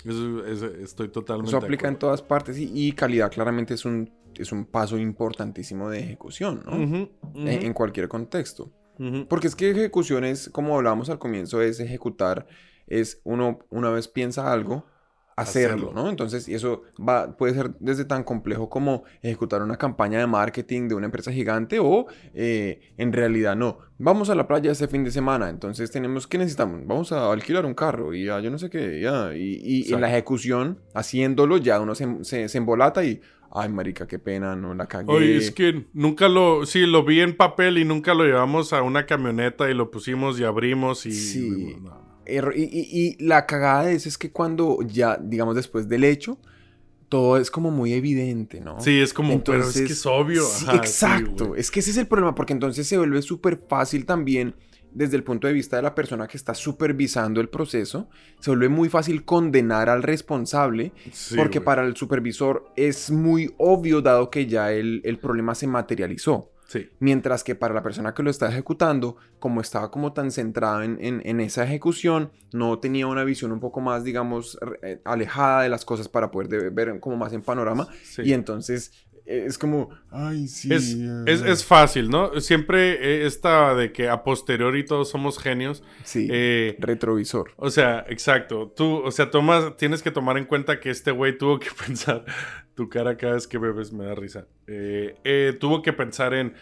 [0.04, 4.10] Eso- eso- estoy totalmente Eso aplica en todas partes y, y calidad claramente es un,
[4.36, 7.08] es un paso importantísimo de ejecución, ¿no?
[7.34, 8.70] En cualquier contexto.
[9.28, 12.46] Porque es que ejecución es, como hablábamos al comienzo, es ejecutar,
[12.86, 14.86] es uno una vez piensa algo,
[15.36, 15.92] hacerlo, Hacerlo.
[15.94, 16.10] ¿no?
[16.10, 20.88] Entonces, y eso va, puede ser desde tan complejo como ejecutar una campaña de marketing
[20.88, 23.78] de una empresa gigante o eh, en realidad no.
[23.98, 26.80] Vamos a la playa este fin de semana, entonces tenemos, ¿qué necesitamos?
[26.86, 29.34] Vamos a alquilar un carro y ya, yo no sé qué, ya.
[29.34, 33.20] Y, y en la ejecución, haciéndolo, ya uno se, se, se embolata y,
[33.54, 35.12] ay, marica, qué pena, no la cagué.
[35.12, 38.82] Oye, es que nunca lo, sí, lo vi en papel y nunca lo llevamos a
[38.82, 41.12] una camioneta y lo pusimos y abrimos y...
[41.12, 41.76] Sí.
[41.80, 42.02] no, no.
[42.26, 46.04] Erro- Y, y- y la cagada de eso es que cuando ya, digamos, después del
[46.04, 46.38] hecho,
[47.08, 48.80] todo es como muy evidente, ¿no?
[48.80, 50.44] Sí, es como, pero es que es obvio.
[50.44, 51.54] sí, ajá, sí, exacto.
[51.56, 54.54] es que ese es el problema, porque entonces se vuelve súper fácil también
[54.94, 58.08] desde el punto de vista de la persona que está supervisando el proceso.
[58.40, 64.00] Se vuelve muy fácil condenar al responsable, Sí, porque para el supervisor es muy obvio
[64.02, 66.48] dado que ya el, el problema se materializó.
[66.66, 66.88] Sí.
[67.00, 70.96] Mientras que para la persona que lo está ejecutando, como estaba como tan centrado en,
[71.04, 75.68] en- en esa ejecución, no tenía una visión un poco más, digamos, eh, alejada de
[75.68, 77.88] las cosas para poder de- ver como más en panorama.
[78.02, 78.22] sí.
[78.24, 78.90] Y entonces
[79.24, 80.72] es como, ay, sí.
[80.72, 82.40] Es, ah, es, es fácil, ¿no?
[82.40, 85.82] Siempre eh, esta de que a posteriori todos somos genios.
[86.04, 87.52] Sí, eh, retrovisor.
[87.56, 88.72] o sea, exacto.
[88.76, 92.24] Tú, o sea, tomas, tienes que tomar en cuenta que este güey tuvo que pensar.
[92.74, 94.46] Tu cara cada vez que bebes me da risa.
[94.66, 96.54] Eh, eh, tuvo que pensar en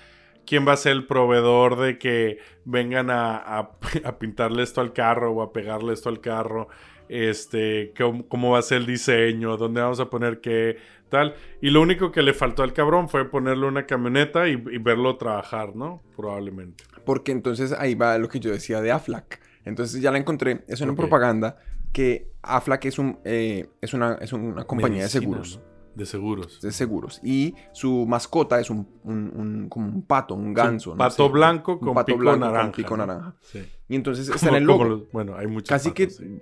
[0.47, 3.71] quién va a ser el proveedor de que vengan a, a-
[4.05, 6.69] a pintarle esto al carro o a pegarle esto al carro.
[7.09, 10.77] Este, cómo, cómo va a ser el diseño, dónde vamos a poner qué,
[11.11, 11.35] tal.
[11.61, 15.17] Y lo único que le faltó al cabrón fue ponerle una camioneta y, y verlo
[15.17, 16.03] trabajar, ¿no?
[16.17, 16.85] Probablemente.
[17.05, 19.41] Porque entonces ahí va lo que yo decía de Aflac.
[19.65, 20.65] Entonces ya la encontré.
[20.69, 21.59] Es una propaganda
[21.93, 25.57] que Aflac es, un, eh, es, una, es una compañía Medicina, de seguros.
[25.59, 25.71] ¿no?
[25.97, 26.61] De seguros.
[26.63, 27.21] De seguros.
[27.25, 30.93] Y su mascota es un, un- un- como un pato, un ganso.
[30.93, 32.73] un no pato sé, blanco un con pato pico blanco con naranja.
[32.73, 33.35] pico naranja.
[33.43, 33.67] Sí.
[33.89, 34.85] Y entonces está en el logo.
[34.85, 36.41] los- bueno, hay muchos Casi que patos, sí.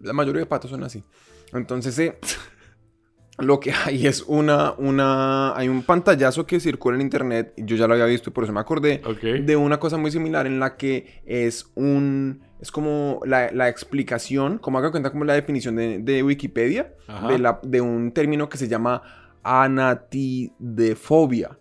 [0.00, 1.02] la mayoría de patos son así.
[1.52, 2.18] Entonces, eh,
[3.38, 7.86] lo que hay es una, una, hay un pantallazo que circula en internet, yo ya
[7.86, 10.76] lo había visto y por eso me acordé, de una cosa muy similar en la
[10.76, 15.98] que es un, es como la, la explicación, como haga cuenta como la definición de,
[15.98, 17.28] de Wikipedia, Ajá.
[17.28, 19.02] de, la, de un término que se llama
[19.42, 21.58] anatidefobia,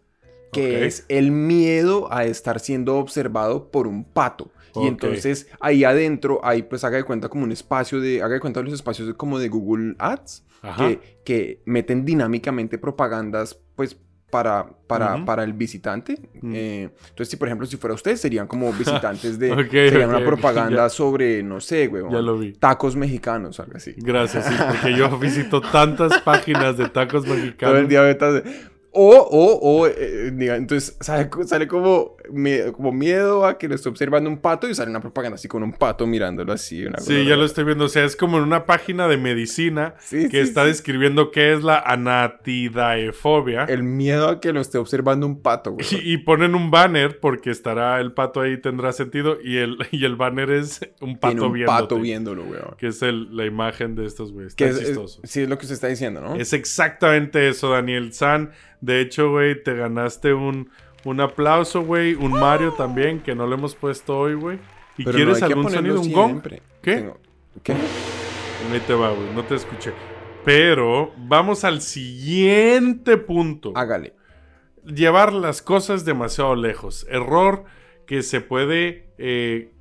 [0.52, 4.52] que es el miedo a estar siendo observado por un pato.
[4.74, 4.84] Ok.
[4.84, 8.40] Y entonces ahí adentro, ahí pues haga de cuenta como un espacio de, haga de
[8.40, 10.46] cuenta los espacios como de Google Ads,
[10.78, 13.98] que, que meten dinámicamente propagandas pues
[14.30, 15.26] para, para, Ujú.
[15.26, 16.30] para el visitante.
[16.42, 16.54] Mm.
[16.56, 19.52] Eh, entonces, si por ejemplo, si fuera usted, serían como visitantes de...
[19.52, 20.90] Ok, sería ok, una propaganda ya.
[20.90, 22.54] sobre, no sé, güey, Ya lo vi.
[22.54, 23.94] tacos mexicanos, algo así.
[23.98, 27.90] Gracias, sí, porque yo visito tantas páginas de tacos Todo el mexicanos.
[27.90, 32.18] día de- O, o, o, eh, diga, entonces sale, sale como,
[32.76, 35.64] como miedo a que lo esté observando un pato y sale una propaganda así con
[35.64, 36.86] un pato mirándolo así.
[36.86, 37.86] Una Sí, ya lo estoy viendo.
[37.86, 40.68] O sea, es como en una página de medicina Sí, que sí, está sí.
[40.70, 43.64] describiendo qué es la anatidaefobia.
[43.66, 45.86] El miedo a que lo esté observando un pato, güey.
[45.92, 49.38] Y, y ponen un banner porque estará el pato ahí, tendrá sentido.
[49.44, 52.60] Y el, y el banner es un pato Tiene un viéndote, pato viéndolo, güey.
[52.78, 54.56] Que es el- la imagen de estos güeyes.
[54.56, 55.22] Que Está es, es- chistoso.
[55.24, 56.36] sí, es lo que usted está diciendo, ¿no?
[56.36, 58.52] Es exactamente eso, Daniel San.
[58.82, 60.70] De hecho, güey, te ganaste un,
[61.06, 62.16] un aplauso, güey.
[62.16, 64.60] Un Mario también, que no le hemos puesto hoy, güey.
[64.98, 66.02] ¿Y Pero quieres algún sonido?
[66.02, 66.42] ¿Un gong?
[66.82, 66.96] ¿Qué?
[66.98, 67.20] Tengo-
[67.64, 67.74] ¿Qué?
[67.74, 69.34] Ahí te va, güey.
[69.34, 69.94] No te escuché.
[70.44, 73.74] Pero vamos al siguiente punto.
[73.76, 74.14] Hágale.
[74.86, 77.06] Llevar las cosas demasiado lejos.
[77.10, 77.66] Error
[78.08, 79.10] que se puede...
[79.18, 79.72] eh,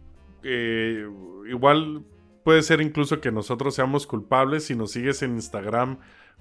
[0.42, 1.06] eh,
[1.48, 2.02] igual
[2.44, 4.64] puede ser incluso que nosotros seamos culpables.
[4.64, 5.98] Si nos sigues en Instagram,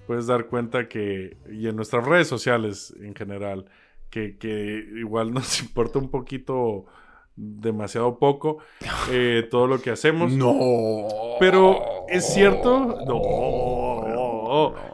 [0.09, 1.37] puedes dar cuenta que...
[1.51, 3.65] Y en nuestras redes sociales en general.
[4.09, 6.87] Que, que igual nos importa un poquito...
[7.41, 8.57] Demasiado poco
[9.11, 10.33] eh, todo lo que hacemos.
[10.33, 11.07] No.
[11.39, 14.05] Pero es cierto no,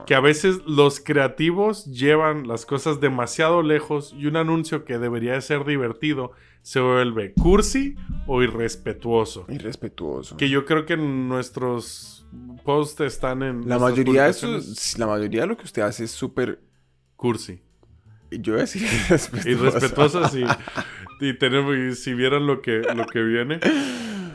[0.06, 5.34] que a veces los creativos llevan las cosas demasiado lejos y un anuncio que debería
[5.34, 7.96] de ser divertido se vuelve cursi
[8.28, 9.46] o irrespetuoso.
[9.50, 10.36] Irrespetuoso.
[10.38, 12.26] Que yo creo que nuestros
[12.64, 13.70] posts están en...
[13.70, 16.60] La mayoría, de sus- la mayoría de lo que usted hace es súper...
[17.16, 17.62] Cursi.
[18.32, 19.50] Yo voy a decir irrespetuoso.
[19.50, 20.44] Irrespetuoso, sí.
[21.22, 23.60] Y tenemos, y si vieran lo que, lo que viene.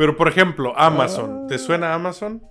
[0.00, 1.46] Pero, por ejemplo, Amazon.
[1.46, 2.42] ¿Te suena Amazon?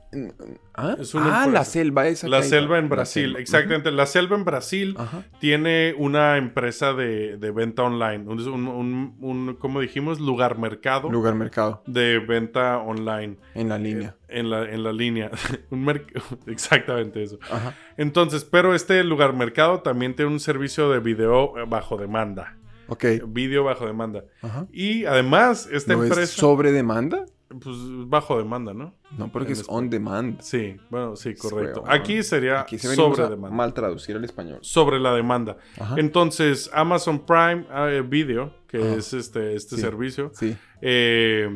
[0.75, 0.95] ¿Ah?
[0.99, 2.27] Es Ah, la selva esa.
[2.27, 3.89] La selva en La Brasil, exactamente.
[3.89, 4.95] La selva en Brasil
[5.39, 8.25] tiene una empresa de, de venta online.
[8.27, 10.19] Un, un, un- ¿cómo dijimos?
[10.19, 11.81] Lugar mercado Lugar mercado.
[11.87, 13.37] de venta online.
[13.55, 14.15] En la línea.
[14.27, 15.31] En la, en la línea.
[15.71, 15.89] Un
[16.45, 17.39] Exactamente eso.
[17.51, 17.73] Ajá.
[17.97, 22.57] Entonces, pero este lugar mercado también tiene un servicio de video eh, bajo demanda.
[22.89, 23.05] Ok.
[23.27, 24.23] Video bajo demanda.
[24.43, 24.67] Ajá.
[24.71, 26.21] Y además, esta ¿No empresa...
[26.21, 27.25] es sobre demanda?
[27.49, 27.75] Pues
[28.07, 28.93] bajo demanda, ¿no?
[29.17, 29.83] No, porque En es español.
[29.85, 30.41] on demand.
[30.41, 31.83] Sí, bueno, sí, correcto.
[31.87, 33.55] Aquí sería Aquí se sobre demanda.
[33.55, 34.59] mal traducir al español.
[34.61, 35.57] Sobre la demanda.
[35.79, 35.95] Ajá.
[35.97, 38.93] Entonces, Amazon Prime eh, Video, que Ajá.
[38.95, 39.81] es este, este Sí.
[39.81, 40.55] servicio, Sí.
[40.81, 41.49] eh,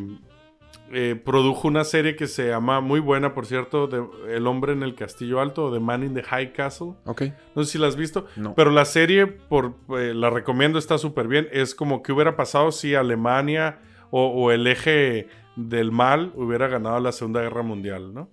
[0.92, 4.04] eh, produjo una serie que se llama, muy buena, por cierto, de
[4.36, 6.94] El hombre en el castillo alto, o The Man in the High Castle.
[7.06, 7.24] Ok.
[7.56, 8.26] No sé si la has visto.
[8.36, 8.54] No.
[8.56, 11.48] Pero la serie, por, la recomiendo, está súper bien.
[11.52, 13.80] Es como que hubiera pasado si Alemania
[14.12, 18.30] o, o el eje del mal hubiera ganado la Segunda Guerra Mundial, ¿no?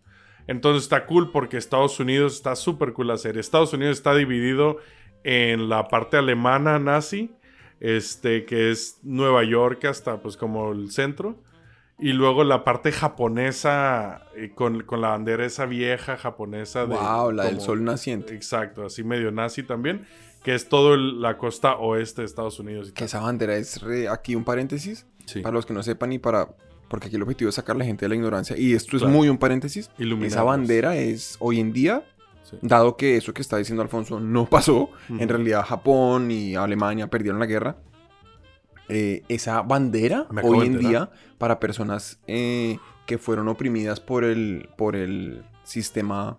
[0.46, 3.40] Entonces está cool porque Estados Unidos está súper cool la serie.
[3.40, 4.78] Estados Unidos está dividido
[5.22, 7.30] en la parte alemana nazi,
[7.78, 11.42] este, que es Nueva York hasta pues como el centro.
[12.02, 16.87] Y luego la parte japonesa eh, con, con la bandera esa vieja japonesa.
[16.87, 18.35] de- wow, la del sol naciente.
[18.35, 20.06] Exacto, así medio nazi también,
[20.42, 22.88] que es todo el- la costa oeste de Estados Unidos.
[22.88, 23.04] Y Que tal.
[23.04, 25.06] esa bandera es re- aquí un paréntesis.
[25.26, 25.40] Sí.
[25.42, 26.48] Para los que no sepan y para...
[26.90, 28.59] Porque aquí el objetivo es sacar a la gente de la ignorancia.
[28.59, 29.16] Y esto es Claro.
[29.16, 29.88] muy un paréntesis.
[29.96, 30.33] Iluminarlos.
[30.33, 32.03] Esa bandera es hoy en día,
[32.42, 32.59] Sí.
[32.62, 35.20] dado que eso que está diciendo Alfonso no pasó, Ujú.
[35.20, 37.76] en realidad Japón y Alemania perdieron la guerra.
[38.92, 42.76] eh, esa bandera hoy en día para personas eh,
[43.07, 46.38] que fueron oprimidas por el, por el sistema,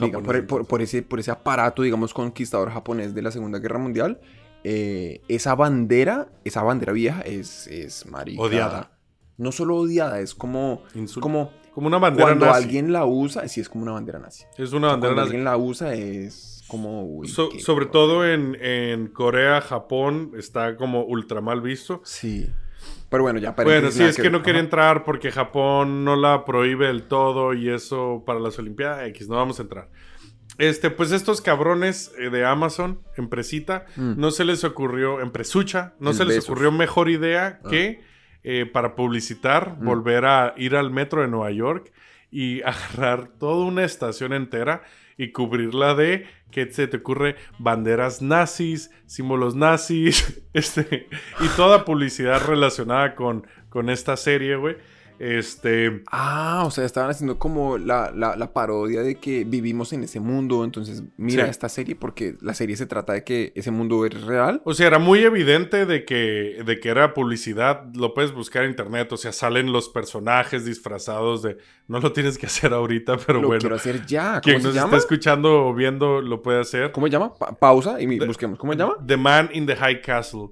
[0.00, 3.30] diga, Japonés, por, el- por- por ese, por ese aparato, digamos, conquistador japonés de la
[3.30, 4.18] Segunda Guerra Mundial,
[4.64, 8.40] eh, esa bandera, esa bandera vieja es, es marica.
[8.40, 8.90] Odiada.
[9.38, 12.62] No solo odiada, es como, Insul- como Como una bandera cuando nazi.
[12.64, 14.44] alguien la usa, sí es como una bandera nazi.
[14.56, 15.26] Es una bandera Cuando nazi.
[15.28, 17.04] alguien la usa es como...
[17.04, 22.00] uy, So- qué sobre todo en, en Corea, Japón, está como ultra mal visto.
[22.04, 22.48] Sí.
[23.10, 26.44] Pero bueno, ya Bueno, paréntesis, sí, es que no quería entrar porque Japón no la
[26.44, 29.88] prohíbe del todo y eso para las Olimpiadas X, no vamos a entrar.
[30.58, 34.14] Este, pues estos cabrones eh, de Amazon, empresita, Mm.
[34.18, 36.50] no se les ocurrió, empresucha, no El se les besos.
[36.50, 37.68] ocurrió mejor idea Ah.
[38.46, 39.84] Que eh, para publicitar, Mm.
[39.84, 41.92] volver a ir al metro de Nueva York
[42.30, 44.82] y agarrar toda una estación entera
[45.18, 47.36] y cubrirla de, ¿qué se te ocurre?
[47.58, 51.08] Banderas nazis, símbolos nazis, este,
[51.40, 54.76] y toda publicidad relacionada con, con esta serie, güey.
[55.18, 60.04] Este, Ah, o sea, estaban haciendo como la, la- la parodia de que vivimos en
[60.04, 60.62] ese mundo.
[60.64, 61.50] Entonces, mira Sí.
[61.50, 64.60] esta serie porque la serie se trata de que ese mundo es real.
[64.64, 68.70] o sea, era muy evidente de que, de que era publicidad, lo puedes buscar en
[68.70, 71.56] internet, o sea, salen los personajes disfrazados de,
[71.88, 74.32] no lo tienes que hacer ahorita, pero Lo bueno, quiero hacer ya.
[74.32, 74.86] ¿Cómo quien nos llama?
[74.88, 76.92] está escuchando o viendo lo puede hacer.
[76.92, 77.34] ¿Cómo se llama?
[77.34, 78.58] Pa- pausa y De- busquemos.
[78.58, 78.96] ¿Cómo se llama?
[79.06, 80.48] The Man in the High Castle.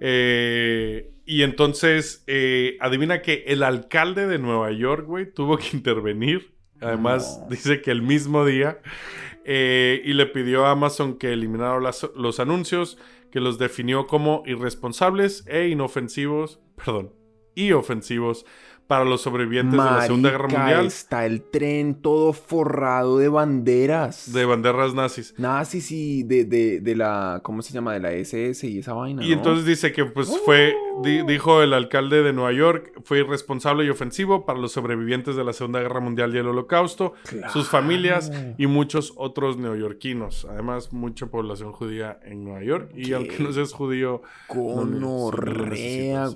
[0.00, 6.54] Eh, y entonces, eh, adivina que el alcalde de Nueva York, güey, tuvo que intervenir.
[6.80, 7.48] Además, No.
[7.50, 8.80] dice que el mismo día.
[9.50, 12.98] eh, y le pidió a Amazon que eliminara las- los anuncios,
[13.32, 17.14] que los definió como irresponsables e inofensivos, perdón,
[17.54, 18.44] y ofensivos
[18.88, 24.32] para los sobrevivientes de la Segunda Guerra Mundial Está el tren todo forrado de banderas.
[24.32, 25.34] de banderas nazis.
[25.38, 27.40] Nazis y de, de, de la.
[27.44, 27.92] ¿Cómo se llama?
[27.92, 29.22] De la SS y esa vaina.
[29.22, 29.34] Y ¿no?
[29.34, 31.02] entonces dice que pues fue, Oh.
[31.02, 35.44] di- dijo el alcalde de Nueva York, fue irresponsable y ofensivo para los sobrevivientes de
[35.44, 37.12] la Segunda Guerra Mundial y el Holocausto,
[37.52, 40.46] sus familias y muchos otros neoyorquinos.
[40.50, 42.90] Además, mucha población judía en Nueva York.
[42.96, 43.14] Y ¿Qué?
[43.14, 44.22] aunque no seas judío,
[44.52, 45.30] no ne- no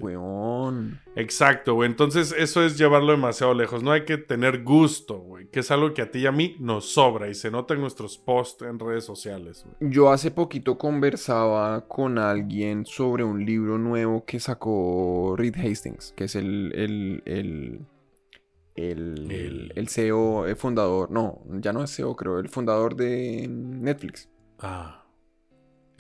[0.01, 1.01] weón.
[1.17, 1.89] exacto, güey.
[1.91, 3.83] Entonces, eso es llevarlo demasiado lejos.
[3.83, 6.57] No hay que tener gusto, güey, que es algo que a ti y a mí
[6.61, 9.93] nos sobra y se nota en nuestros posts en redes sociales, güey.
[9.93, 16.25] Yo hace poquito conversaba con alguien sobre un libro nuevo que sacó Reed Hastings, que
[16.25, 17.81] es el, el, el,
[18.75, 23.47] el, El- el CEO, el fundador, no, ya no es CEO, creo, el fundador de
[23.49, 24.29] Netflix.
[24.59, 25.05] Ah.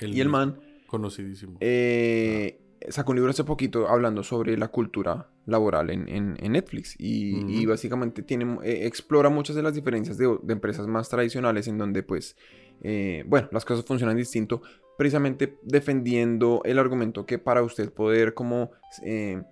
[0.01, 1.57] Y el man Conocidísimo.
[1.61, 6.95] eh, sacó un libro hace poquito hablando sobre la cultura laboral en, en- en Netflix
[6.99, 11.79] y, básicamente tiene, eh, explora muchas de las diferencias de, de empresas más tradicionales en
[11.79, 12.37] donde pues,
[12.83, 14.63] eh, bueno, las cosas funcionan distinto,
[14.99, 18.71] precisamente defendiendo el argumento que para usted poder como
[19.05, 19.43] eh,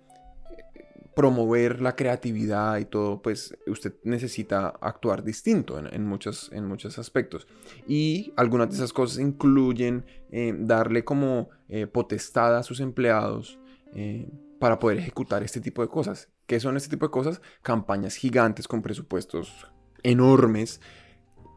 [1.15, 6.97] promover la creatividad y todo, pues usted necesita actuar distinto en, en muchos, en muchos
[6.99, 7.47] aspectos.
[7.87, 13.59] Y algunas de esas cosas incluyen eh, darle como eh, potestad a sus empleados
[13.93, 16.29] eh, para poder ejecutar este tipo de cosas.
[16.45, 17.41] ¿Qué son este tipo de cosas?
[17.61, 19.67] Campañas gigantes con presupuestos
[20.03, 20.79] enormes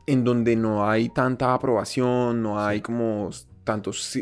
[0.06, 3.30] en donde no hay tanta aprobación, no hay como
[3.64, 4.18] tantos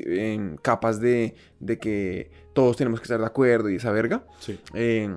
[0.63, 4.25] capas de, de que todos tenemos que estar de acuerdo y esa verga.
[4.39, 4.59] Sí.
[4.75, 5.15] Eh,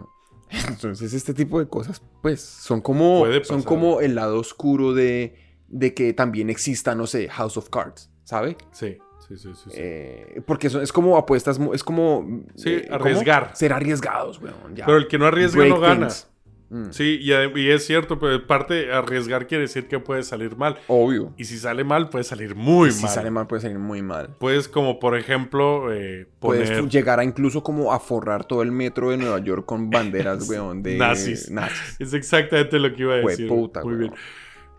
[0.67, 5.36] entonces este tipo de cosas pues son como, son como el lado oscuro de,
[5.67, 8.58] de que también exista, no sé, House of Cards, ¿sabe?
[8.71, 9.69] Sí, sí, sí, sí.
[9.69, 9.71] sí.
[9.74, 12.44] Eh, porque es como apuestas, es como...
[12.56, 12.96] Sí, eh, ¿cómo?
[12.96, 13.52] arriesgar.
[13.56, 14.75] Ser arriesgados, weón.
[14.75, 14.86] ya.
[14.86, 16.08] Pero el que no arriesga no gana.
[16.08, 16.27] things.
[16.69, 20.77] Mm, Sí, y, y es cierto, pero parte arriesgar quiere decir que puede salir mal.
[20.87, 21.33] Obvio.
[21.37, 23.11] Y si sale mal, puede salir muy Y si mal.
[23.11, 24.35] sale mal, puede salir muy mal.
[24.39, 26.89] Puedes, como por ejemplo, eh, Puedes poner.
[26.89, 30.81] llegar a incluso como a forrar todo el metro de Nueva York con banderas, weón,
[30.83, 31.51] de Nazis.
[31.51, 31.95] nazis.
[31.99, 33.47] Es exactamente lo que iba a decir.
[33.47, 33.99] Jueputa, muy weón.
[33.99, 34.13] bien.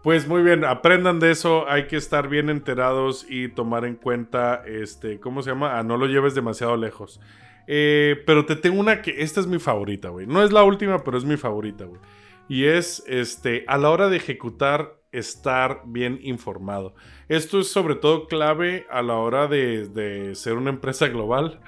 [0.03, 4.63] Pues muy bien, aprendan de eso, hay que estar bien enterados y tomar en cuenta,
[4.65, 5.79] este, ¿cómo se llama?
[5.79, 7.21] Ah, no lo lleves demasiado lejos.
[7.67, 10.27] Eh, pero te tengo una que, esta es mi favorita, güey.
[10.27, 12.01] No es la última, pero es mi favorita, güey.
[12.49, 16.95] Y es, este, a la hora de ejecutar, estar bien informado.
[17.29, 21.61] Esto es sobre todo clave a la hora de, de ser una empresa global.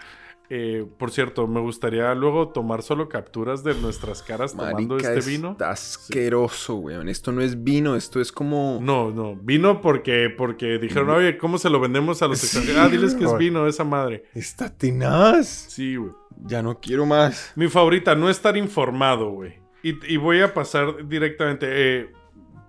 [0.50, 5.52] Eh, por cierto, me gustaría luego tomar solo capturas de nuestras caras tomando este vino.
[5.52, 7.08] Está asqueroso, weón.
[7.08, 8.78] Esto no es vino, esto es como...
[8.80, 12.82] No, no, vino porque, porque dijeron, oye, ¿cómo se lo vendemos a los Sí, extranjeros?
[12.82, 14.24] Ah, diles que es vino esa madre.
[14.34, 15.48] Está tenaz.
[15.68, 16.12] Sí, güey.
[16.44, 17.52] Ya no quiero más.
[17.56, 19.54] Mi favorita, no estar informado, güey.
[19.82, 21.66] Y, y voy a pasar directamente.
[21.68, 22.12] eh,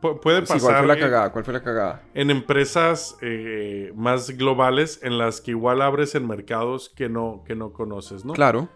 [0.02, 1.32] pu- puede Sí, ¿Cuál pasar fue la en- cagada?
[1.32, 2.04] ¿Cuál fue la cagada?
[2.14, 7.56] en empresas eh, más globales en las que igual abres en mercados que no, que
[7.56, 8.34] no conoces, ¿no?
[8.34, 8.70] Claro.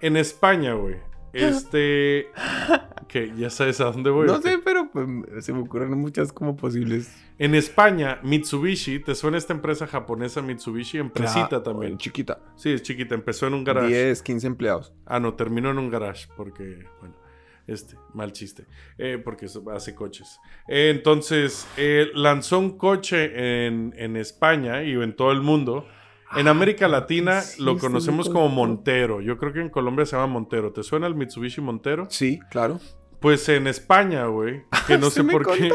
[0.00, 0.96] En España, güey.
[1.32, 2.28] Este.
[3.08, 4.26] que ya sabes a dónde voy.
[4.26, 5.06] no sé, pero pues,
[5.44, 7.12] se me ocurren muchas como posibles.
[7.38, 10.98] En España, Mitsubishi, ¿te suena esta empresa japonesa Mitsubishi?
[10.98, 11.98] Empresita Claro, también.
[11.98, 12.38] Chiquita.
[12.56, 13.88] Sí, es chiquita, empezó en un garage.
[13.88, 14.92] 10, 15 empleados.
[15.06, 17.14] Ah, no, terminó en un garage porque, bueno,
[17.66, 18.66] este, mal chiste,
[18.98, 20.38] eh, porque hace coches.
[20.68, 25.86] Eh, entonces, eh, lanzó un coche en, en España y en todo el mundo.
[26.36, 28.48] En América Latina sí, lo conocemos como.
[28.48, 29.20] Montero.
[29.20, 30.72] Yo creo que en Colombia se llama Montero.
[30.72, 32.06] ¿Te suena el Mitsubishi Montero?
[32.08, 32.78] Sí, claro.
[33.20, 35.70] Pues en España, güey, que no sé por qué,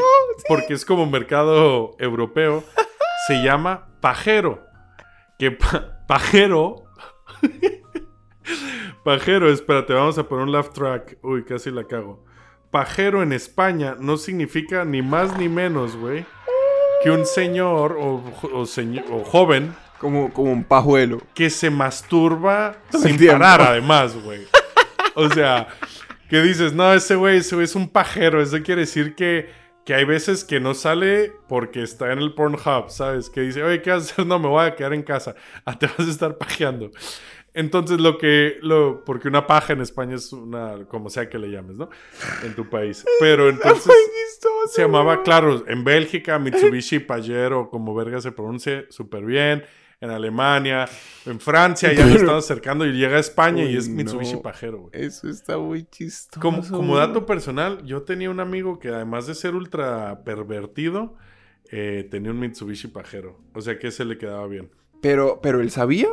[0.48, 2.64] porque es como mercado europeo,
[3.28, 4.64] se llama pajero.
[5.38, 6.84] Que pa- pajero.
[9.06, 11.16] Pajero, espérate, vamos a poner un laugh track.
[11.22, 12.24] Uy, casi la cago.
[12.72, 16.26] Pajero en España no significa ni más ni menos, güey,
[17.04, 21.22] que un señor o, o señor- o joven Como, como un pajuelo.
[21.34, 23.38] que se masturba sin tiempo.
[23.38, 24.42] parar, además, güey.
[25.14, 25.68] O sea,
[26.28, 28.42] que dices, no, ese güey, ese güey es un pajero.
[28.42, 29.48] Eso quiere decir que,
[29.86, 33.30] que hay veces que no sale porque está en el Pornhub, ¿sabes?
[33.30, 34.26] Que dice, oye, ¿qué vas a hacer?
[34.26, 35.34] No, me voy a quedar en casa.
[35.64, 36.90] Ah, te vas a estar pajeando.
[37.56, 41.50] Entonces, lo que, lo, porque una paja en España es una, como sea que le
[41.50, 41.88] llames, ¿no?
[42.44, 43.02] En tu país.
[43.18, 43.90] Pero entonces
[44.68, 49.64] se llamaba, claro, en Bélgica, Mitsubishi Pajero, como verga se pronuncia súper bien.
[49.98, 50.84] En Alemania,
[51.24, 54.42] en Francia, ya me Pero- estamos acercando y llega a España y es Mitsubishi no.
[54.42, 54.90] Pajero, güey.
[54.92, 56.38] Eso está muy chistoso.
[56.38, 61.14] Como, como dato personal, yo tenía un amigo que además de ser ultra pervertido,
[61.70, 63.40] eh, tenía un Mitsubishi Pajero.
[63.54, 64.70] O sea que ese le quedaba bien.
[65.00, 66.08] Pero, pero él sabía.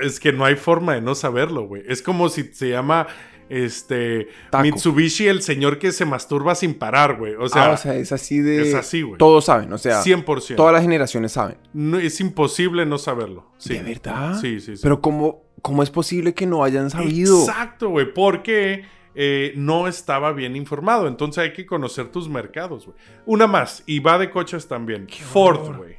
[0.00, 1.82] Es que no hay forma de no saberlo, güey.
[1.86, 3.06] Es como si se llama
[3.48, 4.64] este Taco.
[4.64, 7.34] Mitsubishi el señor que se masturba sin parar, güey.
[7.34, 8.68] O sea, ah, o sea, es así de.
[8.68, 9.18] es así, güey.
[9.18, 10.02] Todos saben, o sea.
[10.02, 10.56] 100%.
[10.56, 11.56] Todas las generaciones saben.
[11.72, 13.50] No, es imposible no saberlo.
[13.58, 13.74] Sí.
[13.74, 14.38] ¿De verdad?
[14.40, 14.82] Sí, sí, sí.
[14.82, 17.40] Pero ¿cómo, ¿cómo es posible que no hayan sabido?
[17.40, 18.12] Exacto, güey.
[18.12, 18.84] Porque
[19.14, 21.08] eh, no estaba bien informado.
[21.08, 22.96] Entonces hay que conocer tus mercados, güey.
[23.26, 25.08] Una más, y va de coches también.
[25.08, 25.97] Ford, güey.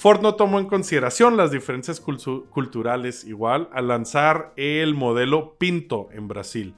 [0.00, 6.08] Ford no tomó en consideración las diferencias cultu- culturales igual al lanzar el modelo Pinto
[6.12, 6.74] en Brasil,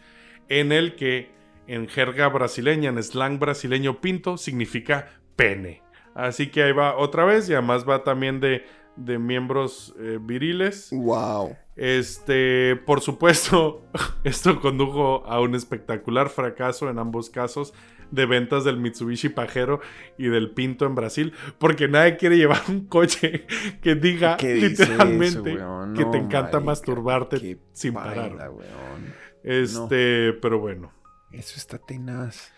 [0.48, 1.30] en el que
[1.68, 5.82] en jerga brasileña, en slang brasileño, Pinto significa pene.
[6.16, 8.64] Así que ahí va otra vez y además va también de,
[8.96, 10.88] de miembros eh, viriles.
[10.90, 11.56] Wow.
[11.76, 13.86] Este, por supuesto,
[14.24, 17.72] esto condujo a un espectacular fracaso en ambos casos
[18.12, 19.80] de ventas del Mitsubishi Pajero
[20.16, 23.46] y del Pinto en Brasil, porque nadie quiere llevar un coche
[23.82, 28.50] que diga ¿Qué dice literalmente eso, que te encanta marica, masturbarte sin paila, parar.
[28.50, 29.14] weón.
[29.42, 30.92] Este, pero bueno.
[31.32, 32.52] Eso está tenaz.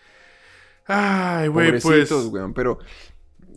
[0.85, 2.77] Ay, güey, pues weón, pero...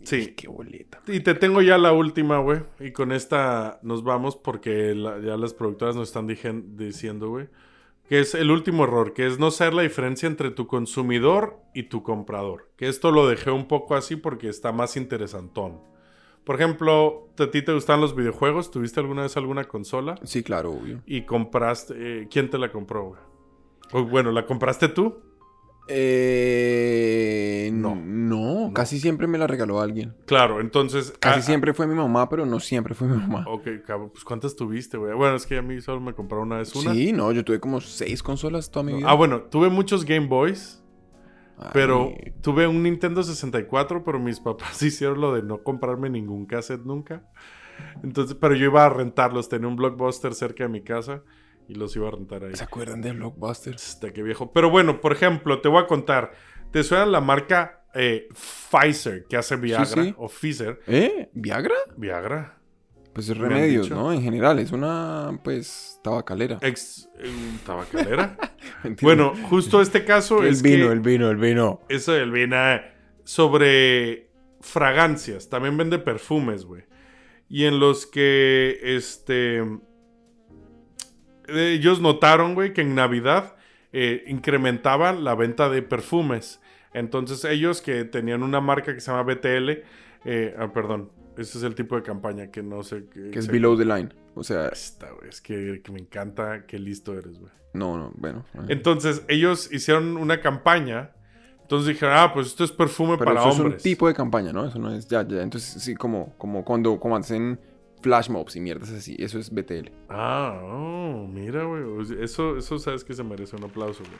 [0.03, 0.33] sí.
[0.35, 1.01] Qué boleta.
[1.07, 2.61] Y te tengo ya la última, güey.
[2.79, 7.47] Y con esta nos vamos porque la- ya las productoras nos están dijen- diciendo, güey.
[8.09, 11.83] Que es el último error, que es no saber la diferencia entre tu consumidor y
[11.83, 12.71] tu comprador.
[12.75, 15.79] Que esto lo dejé un poco así porque está más interesantón.
[16.43, 18.71] Por ejemplo, ¿a ti te gustan los videojuegos?
[18.71, 20.15] ¿Tuviste alguna vez alguna consola?
[20.23, 21.03] Sí, claro, obvio.
[21.05, 21.93] Y compraste...
[21.97, 23.15] eh, ¿Quién te la compró?
[23.91, 25.21] O, bueno, ¿la compraste tú?
[25.89, 27.95] Eh, No.
[27.95, 28.29] no.
[28.29, 30.15] No, casi siempre me la regaló alguien.
[30.25, 31.13] Claro, entonces...
[31.19, 33.43] Casi ah, siempre fue mi mamá, pero no siempre fue mi mamá.
[33.47, 35.13] Ok, cabrón, pues ¿cuántas tuviste, güey?
[35.15, 36.93] Bueno, es que a mí solo me compraron una vez una.
[36.93, 39.09] Sí, no, yo tuve como seis consolas toda mi vida.
[39.09, 40.83] Ah, bueno, tuve muchos Game Boys,
[41.57, 46.45] Ay, pero tuve un Nintendo 64, pero mis papás hicieron lo de no comprarme ningún
[46.45, 47.23] cassette nunca.
[48.03, 51.23] Entonces, pero yo iba a rentarlos, tenía un blockbuster cerca de mi casa
[51.69, 52.55] y los iba a rentar ahí.
[52.55, 53.75] ¿Se acuerdan de Blockbuster?
[53.75, 54.51] Hasta qué viejo.
[54.51, 56.31] Pero bueno, por ejemplo, te voy a contar.
[56.71, 59.85] ¿Te suena la marca eh, Pfizer que hace Viagra?
[59.85, 60.15] sí.
[60.17, 60.79] O Pfizer.
[60.87, 61.29] ¿Eh?
[61.33, 61.75] ¿Viagra?
[61.95, 62.57] Viagra.
[63.13, 63.87] Pues es remedios.
[63.91, 64.11] ¿no?
[64.11, 66.57] En general, es una, pues, tabacalera.
[66.61, 67.29] Ex eh,
[67.65, 68.35] tabacalera.
[69.01, 71.81] Bueno, justo este caso el es vino, que el vino, el vino.
[71.89, 72.81] eso del vino eh,
[73.25, 74.29] sobre
[74.61, 75.49] fragancias.
[75.49, 76.83] También vende perfumes, güey.
[77.47, 79.63] Y en los que, este...
[81.53, 83.55] Ellos notaron, güey, que en Navidad
[83.93, 86.59] eh, incrementaban la venta de perfumes.
[86.93, 89.69] Entonces ellos que tenían una marca que se llama BTL,
[90.25, 93.29] eh, ah, perdón, ese es el tipo de campaña que no sé qué.
[93.31, 94.09] Que es below the line.
[94.35, 97.51] O sea, Esta, güey, es que, que me encanta, qué listo eres, güey.
[97.73, 98.45] no, no, bueno.
[98.55, 98.65] eh.
[98.69, 101.11] Entonces ellos hicieron una campaña.
[101.61, 103.75] Entonces dijeron, ah, pues esto es perfume Pero para eso es hombres.
[103.75, 104.65] un tipo de campaña, ¿no?
[104.65, 105.43] Eso no es ya, ya.
[105.43, 107.59] Entonces, sí, como, como cuando como hacen
[108.01, 109.15] flash mobs y mierdas así.
[109.19, 109.89] Eso es BTL.
[110.09, 111.83] Ah, oh, mira, güey.
[112.21, 114.17] Eso, eso sabes que se merece un aplauso, güey.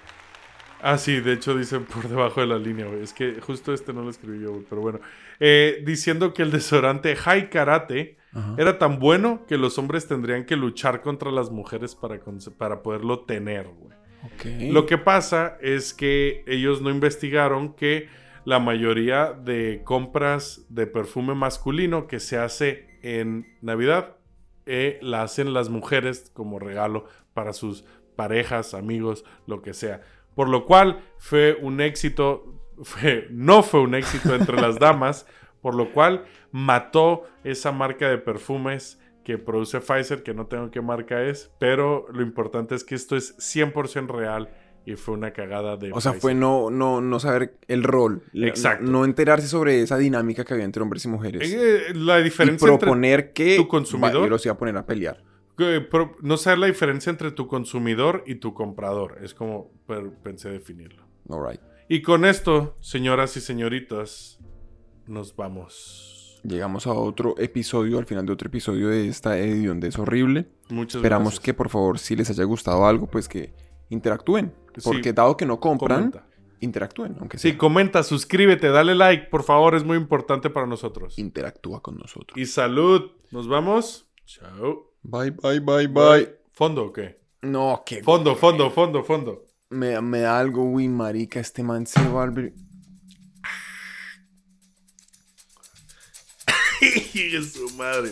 [0.82, 3.04] Ah, sí, de hecho dice por debajo de la línea, güey.
[3.04, 4.66] Es que justo este no lo escribí yo, güey.
[4.70, 5.00] Pero bueno.
[5.40, 8.56] Eh, diciendo que el desodorante High Karate Ajá.
[8.58, 12.20] era tan bueno que los hombres tendrían que luchar contra las mujeres para,
[12.58, 13.98] para poderlo tener, güey.
[14.24, 14.72] Ok.
[14.74, 18.10] Lo que pasa es que ellos no investigaron que
[18.46, 24.18] la mayoría de compras de perfume masculino que se hace en Navidad
[24.66, 27.84] eh, la hacen las mujeres como regalo para sus
[28.16, 30.02] parejas, amigos, lo que sea.
[30.36, 32.54] Por lo cual fue un éxito,
[33.32, 35.26] no fue un éxito entre las damas,
[35.62, 40.82] por lo cual mató esa marca de perfumes que produce Pfizer, que no tengo qué
[40.82, 44.50] marca es, pero lo importante es que esto es 100% real
[44.92, 48.24] y fue una cagada de O sea, fue no, no, no saber el rol.
[48.34, 48.86] Exacto.
[48.90, 51.52] No, enterarse sobre esa dinámica que había entre hombres y mujeres.
[51.54, 54.78] Eh, la y diferencia entre proponer que tu consumidor- va, yo los iba a poner
[54.78, 55.24] a pelear.
[55.90, 59.18] pro- no saber la diferencia entre tu consumidor y tu comprador.
[59.24, 59.72] Es como
[60.24, 61.04] pensé definirlo.
[61.30, 61.60] Alright.
[61.88, 64.40] Y con esto, señoras y señoritas,
[65.08, 66.40] nos vamos.
[66.44, 70.48] Llegamos a otro episodio, al final de otro episodio de esta edición de Es Horrible.
[70.70, 71.44] Muchas Esperamos gracias.
[71.44, 73.52] que por favor, si les haya gustado algo, pues que
[73.90, 74.54] interactúen.
[74.78, 74.82] Sí.
[74.84, 76.28] Porque dado que no compran, Comenta.
[76.62, 77.52] interactúen, aunque sea.
[77.52, 81.18] Sí, comenta, suscríbete, dale like, por favor, es muy importante para nosotros.
[81.20, 82.38] Interactúa con nosotros.
[82.38, 83.12] Y salud.
[83.32, 84.08] Nos vamos.
[84.26, 84.94] Chao.
[85.02, 86.36] Bye, bye, bye, bye.
[86.54, 87.20] ¿Fondo o qué?
[87.42, 89.44] No, que Fondo, fondo, fondo, fondo.
[89.70, 92.54] me, me da algo, uy, marica, este man se va a volver-
[96.82, 98.12] ¡Hijo su madre!